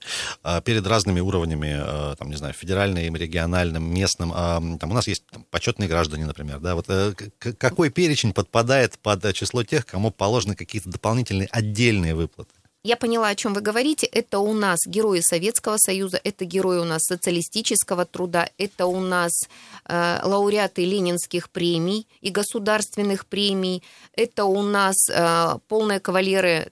перед 0.63 0.85
разными 0.85 1.19
уровнями, 1.19 2.15
там, 2.15 2.29
не 2.29 2.35
знаю, 2.35 2.53
федеральным, 2.53 3.15
региональным, 3.15 3.83
местным. 3.93 4.31
Там 4.31 4.91
у 4.91 4.93
нас 4.93 5.07
есть 5.07 5.25
там, 5.27 5.45
почетные 5.49 5.87
граждане, 5.87 6.25
например. 6.25 6.59
Да? 6.59 6.75
Вот, 6.75 6.85
э, 6.89 7.13
какой 7.39 7.89
перечень 7.89 8.33
подпадает 8.33 8.97
под 8.99 9.33
число 9.33 9.63
тех, 9.63 9.85
кому 9.85 10.08
ему 10.09 10.11
положены 10.11 10.55
какие-то 10.55 10.89
дополнительные 10.89 11.47
отдельные 11.51 12.15
выплаты. 12.15 12.51
Я 12.81 12.95
поняла, 12.95 13.27
о 13.27 13.35
чем 13.35 13.53
вы 13.53 13.59
говорите. 13.59 14.07
Это 14.07 14.39
у 14.39 14.53
нас 14.53 14.79
герои 14.85 15.19
Советского 15.19 15.75
Союза, 15.77 16.19
это 16.23 16.45
герои 16.45 16.79
у 16.79 16.85
нас 16.85 17.01
социалистического 17.03 18.05
труда, 18.05 18.49
это 18.57 18.85
у 18.85 19.01
нас 19.01 19.33
э, 19.85 20.19
лауреаты 20.23 20.85
ленинских 20.85 21.49
премий 21.49 22.07
и 22.21 22.29
государственных 22.29 23.25
премий, 23.25 23.83
это 24.13 24.45
у 24.45 24.61
нас 24.61 24.95
э, 25.09 25.57
полные 25.67 25.99
кавалеры 25.99 26.71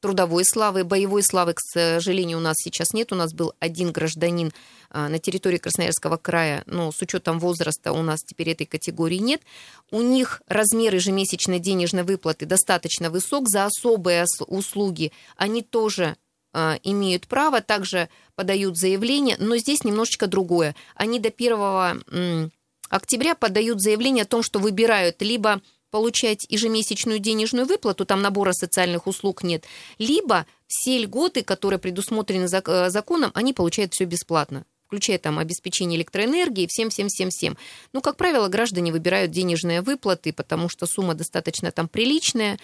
трудовой 0.00 0.44
славы, 0.44 0.84
боевой 0.84 1.22
славы, 1.22 1.54
к 1.54 1.60
сожалению, 1.60 2.38
у 2.38 2.40
нас 2.40 2.56
сейчас 2.58 2.92
нет. 2.92 3.12
У 3.12 3.16
нас 3.16 3.32
был 3.32 3.54
один 3.58 3.92
гражданин 3.92 4.52
а, 4.90 5.08
на 5.08 5.18
территории 5.18 5.58
Красноярского 5.58 6.16
края, 6.16 6.62
но 6.66 6.92
с 6.92 7.00
учетом 7.02 7.38
возраста 7.38 7.92
у 7.92 8.02
нас 8.02 8.20
теперь 8.22 8.50
этой 8.50 8.66
категории 8.66 9.16
нет. 9.16 9.42
У 9.90 10.00
них 10.00 10.42
размер 10.46 10.94
ежемесячной 10.94 11.58
денежной 11.58 12.02
выплаты 12.02 12.46
достаточно 12.46 13.10
высок. 13.10 13.48
За 13.48 13.66
особые 13.66 14.24
услуги 14.46 15.12
они 15.36 15.62
тоже 15.62 16.16
а, 16.52 16.78
имеют 16.82 17.26
право, 17.26 17.60
также 17.60 18.08
подают 18.34 18.78
заявление, 18.78 19.36
но 19.38 19.56
здесь 19.56 19.84
немножечко 19.84 20.26
другое. 20.26 20.74
Они 20.94 21.18
до 21.18 21.28
1 21.28 22.52
октября 22.88 23.34
подают 23.34 23.80
заявление 23.82 24.22
о 24.22 24.26
том, 24.26 24.42
что 24.42 24.58
выбирают 24.58 25.20
либо 25.20 25.60
получать 25.96 26.44
ежемесячную 26.50 27.20
денежную 27.20 27.64
выплату, 27.64 28.04
там 28.04 28.20
набора 28.20 28.52
социальных 28.52 29.06
услуг 29.06 29.42
нет, 29.42 29.64
либо 29.96 30.44
все 30.66 30.98
льготы, 30.98 31.42
которые 31.42 31.78
предусмотрены 31.78 32.48
э, 32.52 32.90
законом, 32.90 33.30
они 33.32 33.54
получают 33.54 33.94
все 33.94 34.04
бесплатно 34.04 34.66
включая 34.86 35.18
там 35.18 35.38
обеспечение 35.38 35.98
электроэнергии, 35.98 36.68
всем-всем-всем-всем. 36.68 37.56
Ну, 37.92 38.00
как 38.00 38.16
правило, 38.16 38.46
граждане 38.46 38.92
выбирают 38.92 39.32
денежные 39.32 39.82
выплаты, 39.82 40.32
потому 40.32 40.68
что 40.68 40.86
сумма 40.86 41.14
достаточно 41.14 41.72
там 41.72 41.88
приличная. 41.88 42.60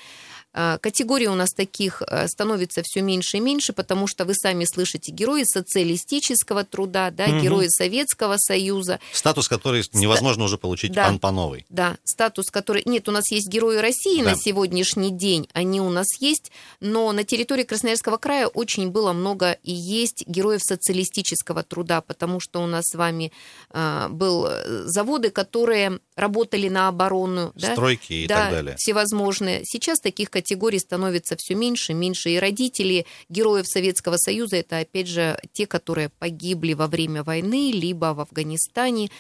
А, 0.55 0.79
категории 0.79 1.27
у 1.27 1.35
нас 1.35 1.51
таких 1.51 2.03
э, 2.07 2.29
становится 2.29 2.83
все 2.85 3.01
меньше 3.01 3.39
и 3.39 3.41
меньше, 3.41 3.73
потому 3.73 4.07
что 4.07 4.25
вы 4.25 4.35
сами 4.35 4.65
слышите 4.65 5.11
герои 5.11 5.45
социалистического 5.45 6.65
труда, 6.65 7.11
да, 7.11 7.25
угу. 7.25 7.41
герои 7.41 7.69
Советского 7.69 8.37
Союза. 8.37 9.01
Статус, 9.13 9.49
который 9.49 9.83
невозможно 9.95 10.45
уже 10.45 10.59
получить 10.59 10.93
да, 10.93 11.17
по 11.21 11.31
новой. 11.31 11.65
Да, 11.71 11.97
статус, 12.05 12.51
который... 12.51 12.83
Нет, 12.85 13.09
у 13.09 13.13
нас 13.13 13.31
есть 13.31 13.49
герои 13.49 13.79
России 13.79 14.23
да. 14.23 14.31
на 14.31 14.37
сегодняшний 14.37 15.11
день, 15.11 15.49
они 15.55 15.81
у 15.81 15.89
нас 15.89 16.07
есть, 16.21 16.53
но 16.81 17.11
на 17.13 17.25
территории 17.25 17.65
Красноярского 17.65 18.19
края 18.19 18.47
очень 18.47 18.91
было 18.91 19.13
много 19.13 19.53
и 19.63 19.73
есть 19.73 20.27
героев 20.27 20.61
социалистического 20.63 21.63
труда, 21.63 22.03
потому 22.03 22.41
что 22.41 22.63
у 22.63 22.67
нас 22.67 22.85
с 22.87 22.95
вами 22.95 23.33
э, 23.71 24.09
был 24.11 24.47
э, 24.47 24.83
заводы, 24.85 25.31
которые 25.31 26.01
работали 26.17 26.69
на 26.69 26.89
оборону. 26.89 27.53
Стройки 27.57 28.13
да? 28.13 28.15
и 28.15 28.27
да, 28.27 28.37
так 28.37 28.51
далее. 28.51 28.77
всевозможные. 28.79 29.63
Сейчас 29.65 30.01
таких 30.01 30.31
категорий 30.31 30.79
становится 30.79 31.37
все 31.39 31.55
меньше, 31.55 31.95
меньше. 31.95 32.31
И 32.31 32.39
родители 32.39 33.07
героев 33.29 33.67
Советского 33.67 34.17
Союза, 34.17 34.57
это, 34.57 34.79
опять 34.79 35.09
же, 35.09 35.39
те, 35.53 35.67
которые 35.67 36.11
погибли 36.19 36.75
во 36.75 36.87
время 36.87 37.23
войны, 37.23 37.73
либо 37.73 38.15
в 38.15 38.21
Афганистане, 38.21 39.11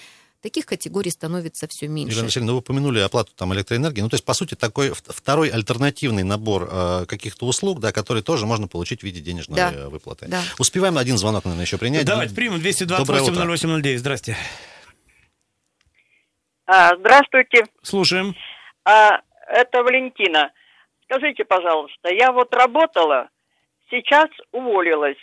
таких 0.42 0.66
категорий 0.66 1.10
становится 1.10 1.66
все 1.70 1.88
меньше. 1.88 2.12
Елена 2.12 2.26
Васильевна, 2.26 2.52
вы 2.52 2.58
упомянули 2.58 2.98
оплату 2.98 3.32
там, 3.34 3.54
электроэнергии. 3.54 4.02
Ну, 4.02 4.10
то 4.10 4.14
есть, 4.14 4.24
по 4.24 4.34
сути, 4.34 4.54
такой 4.54 4.92
второй 4.92 5.48
альтернативный 5.48 6.24
набор 6.24 6.68
э, 6.70 7.04
каких-то 7.08 7.46
услуг, 7.46 7.80
да, 7.80 7.92
которые 7.92 8.22
тоже 8.22 8.44
можно 8.44 8.68
получить 8.68 9.00
в 9.00 9.04
виде 9.04 9.20
денежной 9.20 9.56
да. 9.56 9.72
Э, 9.72 9.88
выплаты. 9.88 10.26
Да. 10.28 10.42
Успеваем 10.58 10.98
один 10.98 11.16
звонок, 11.16 11.44
наверное, 11.44 11.64
еще 11.64 11.78
принять. 11.78 12.04
Давайте 12.04 12.34
примем 12.34 12.60
228 12.60 13.34
0809. 13.34 14.00
Здрасте. 14.00 14.36
А, 16.66 16.96
здравствуйте. 16.96 17.64
Слушаем. 17.82 18.34
А, 18.84 19.20
это 19.48 19.82
Валентина. 19.82 20.52
Скажите, 21.04 21.44
пожалуйста, 21.44 22.10
я 22.12 22.32
вот 22.32 22.54
работала, 22.54 23.28
сейчас 23.90 24.28
уволилась, 24.52 25.18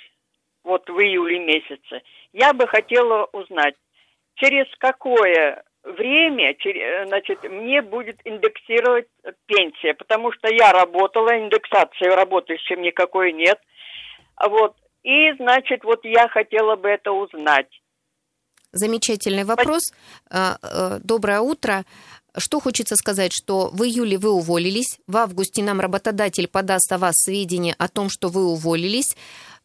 вот 0.63 0.87
в 0.89 0.99
июле 0.99 1.39
месяце. 1.39 2.03
Я 2.33 2.53
бы 2.53 2.67
хотела 2.67 3.27
узнать, 3.31 3.75
через 4.35 4.67
какое 4.77 5.63
время, 5.83 6.55
значит, 7.07 7.43
мне 7.43 7.81
будет 7.81 8.19
индексировать 8.25 9.07
пенсия, 9.47 9.93
потому 9.93 10.31
что 10.33 10.53
я 10.53 10.71
работала, 10.71 11.37
индексации 11.39 12.13
работающей 12.13 12.75
никакой 12.75 13.31
нет. 13.31 13.59
Вот. 14.45 14.75
И, 15.03 15.31
значит, 15.33 15.83
вот 15.83 16.03
я 16.03 16.27
хотела 16.27 16.75
бы 16.75 16.89
это 16.89 17.11
узнать. 17.11 17.69
Замечательный 18.71 19.45
вопрос. 19.45 19.91
А, 20.29 20.57
э, 20.61 20.99
доброе 21.03 21.41
утро. 21.41 21.85
Что 22.37 22.59
хочется 22.59 22.95
сказать, 22.95 23.31
что 23.33 23.71
в 23.73 23.83
июле 23.83 24.17
вы 24.19 24.29
уволились, 24.29 24.99
в 25.07 25.17
августе 25.17 25.63
нам 25.63 25.79
работодатель 25.79 26.47
подаст 26.47 26.91
о 26.91 26.99
вас 26.99 27.15
сведения 27.17 27.75
о 27.79 27.87
том, 27.87 28.09
что 28.09 28.29
вы 28.29 28.45
уволились, 28.45 29.15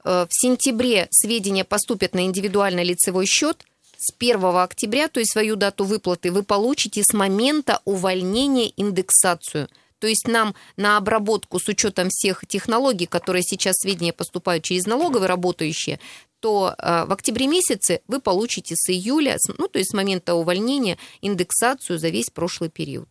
э, 0.05 0.27
в 0.29 0.33
сентябре 0.33 1.09
сведения 1.11 1.65
поступят 1.65 2.15
на 2.15 2.25
индивидуальный 2.25 2.85
лицевой 2.85 3.27
счет, 3.27 3.65
с 3.99 4.13
1 4.19 4.63
октября, 4.63 5.09
то 5.09 5.21
есть 5.21 5.33
свою 5.33 5.57
дату 5.57 5.85
выплаты, 5.85 6.31
вы 6.31 6.43
получите 6.43 7.03
с 7.03 7.15
момента 7.15 7.81
увольнения 7.85 8.71
индексацию. 8.77 9.69
То 10.05 10.09
есть 10.09 10.29
нам 10.29 10.55
на 10.77 10.99
обработку 10.99 11.59
с 11.59 11.67
учетом 11.67 12.11
всех 12.11 12.45
технологий, 12.47 13.07
которые 13.07 13.43
сейчас 13.43 13.77
сведения 13.77 14.13
поступают 14.13 14.63
через 14.63 14.85
налоговые 14.85 15.29
работающие, 15.29 15.99
то 16.41 16.75
э, 16.77 17.07
в 17.07 17.13
октябре 17.15 17.47
месяце 17.47 18.03
вы 18.07 18.21
получите 18.21 18.75
с 18.77 18.91
июля, 18.91 19.39
ну, 19.57 19.67
то 19.67 19.79
есть 19.79 19.93
с 19.93 19.95
момента 19.95 20.35
увольнения, 20.35 20.99
индексацию 21.23 21.99
за 21.99 22.11
весь 22.11 22.29
прошлый 22.29 22.69
период. 22.69 23.09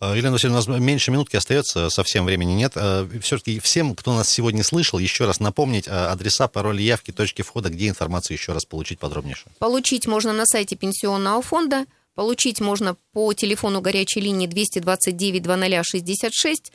Э, 0.00 0.14
Елена 0.16 0.32
Васильевна, 0.32 0.58
у 0.58 0.68
нас 0.68 0.80
меньше 0.80 1.12
минутки 1.12 1.36
остается, 1.36 1.90
совсем 1.90 2.24
времени 2.24 2.54
нет. 2.54 2.72
Э, 2.74 3.08
Все-таки 3.22 3.60
всем, 3.60 3.94
кто 3.94 4.12
нас 4.12 4.28
сегодня 4.28 4.64
слышал, 4.64 4.98
еще 4.98 5.26
раз 5.26 5.38
напомнить 5.38 5.86
адреса, 5.86 6.48
пароли, 6.48 6.82
явки, 6.82 7.12
точки 7.12 7.42
входа, 7.42 7.68
где 7.68 7.86
информацию 7.86 8.36
еще 8.36 8.52
раз 8.52 8.64
получить 8.64 8.98
подробнейше. 8.98 9.44
Получить 9.60 10.08
можно 10.08 10.32
на 10.32 10.44
сайте 10.44 10.74
Пенсионного 10.74 11.40
фонда, 11.40 11.86
получить 12.16 12.60
можно 12.60 12.96
по 13.12 13.32
телефону 13.34 13.80
горячей 13.80 14.20
линии 14.20 14.48
229 14.48 15.42
2066, 15.42 16.72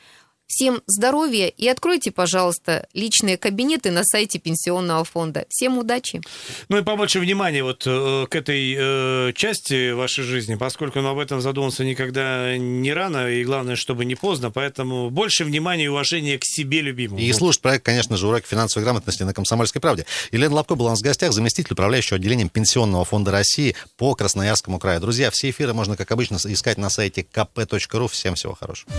Всем 0.54 0.82
здоровья 0.86 1.48
и 1.48 1.66
откройте, 1.70 2.12
пожалуйста, 2.12 2.86
личные 2.94 3.38
кабинеты 3.38 3.90
на 3.90 4.04
сайте 4.04 4.38
Пенсионного 4.38 5.06
фонда. 5.06 5.46
Всем 5.48 5.78
удачи. 5.78 6.22
Ну 6.68 6.78
и 6.78 6.82
побольше 6.84 7.22
внимания 7.22 7.64
вот 7.64 7.84
э, 7.86 8.26
к 8.30 8.36
этой 8.36 8.76
э, 8.78 9.34
части 9.34 9.92
вашей 9.94 10.26
жизни, 10.26 10.56
поскольку 10.56 11.00
ну, 11.00 11.08
об 11.08 11.20
этом 11.20 11.40
задумался 11.40 11.86
никогда 11.86 12.58
не 12.58 12.92
рано, 12.92 13.30
и 13.30 13.46
главное, 13.46 13.78
чтобы 13.78 14.04
не 14.04 14.16
поздно, 14.16 14.52
поэтому 14.52 15.10
больше 15.10 15.46
внимания 15.46 15.86
и 15.86 15.88
уважения 15.88 16.38
к 16.38 16.44
себе 16.44 16.82
любимому. 16.82 17.22
И 17.22 17.32
слушать 17.32 17.62
проект, 17.62 17.86
конечно 17.86 18.18
же, 18.18 18.28
«Уроки 18.28 18.46
финансовой 18.46 18.84
грамотности» 18.84 19.24
на 19.24 19.34
«Комсомольской 19.34 19.80
правде». 19.80 20.06
Елена 20.34 20.56
Лобко 20.56 20.76
была 20.76 20.90
у 20.90 20.92
нас 20.92 21.00
в 21.00 21.04
гостях, 21.04 21.32
заместитель 21.32 21.72
управляющего 21.72 22.18
отделением 22.18 22.50
Пенсионного 22.50 23.06
фонда 23.06 23.32
России 23.32 23.74
по 23.96 24.16
Красноярскому 24.16 24.80
краю. 24.80 25.00
Друзья, 25.00 25.32
все 25.32 25.50
эфиры 25.50 25.74
можно, 25.74 25.96
как 25.96 26.12
обычно, 26.12 26.36
искать 26.44 26.78
на 26.78 26.90
сайте 26.90 27.26
kp.ru. 27.34 28.10
Всем 28.10 28.36
всего 28.36 28.54
хорошего. 28.54 28.92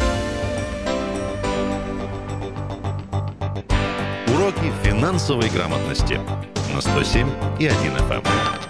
Финансовой 5.03 5.51
грамотности 5.51 6.21
на 6.73 6.81
107 6.81 7.29
и 7.59 7.67
1 7.67 7.77
FM. 8.09 8.62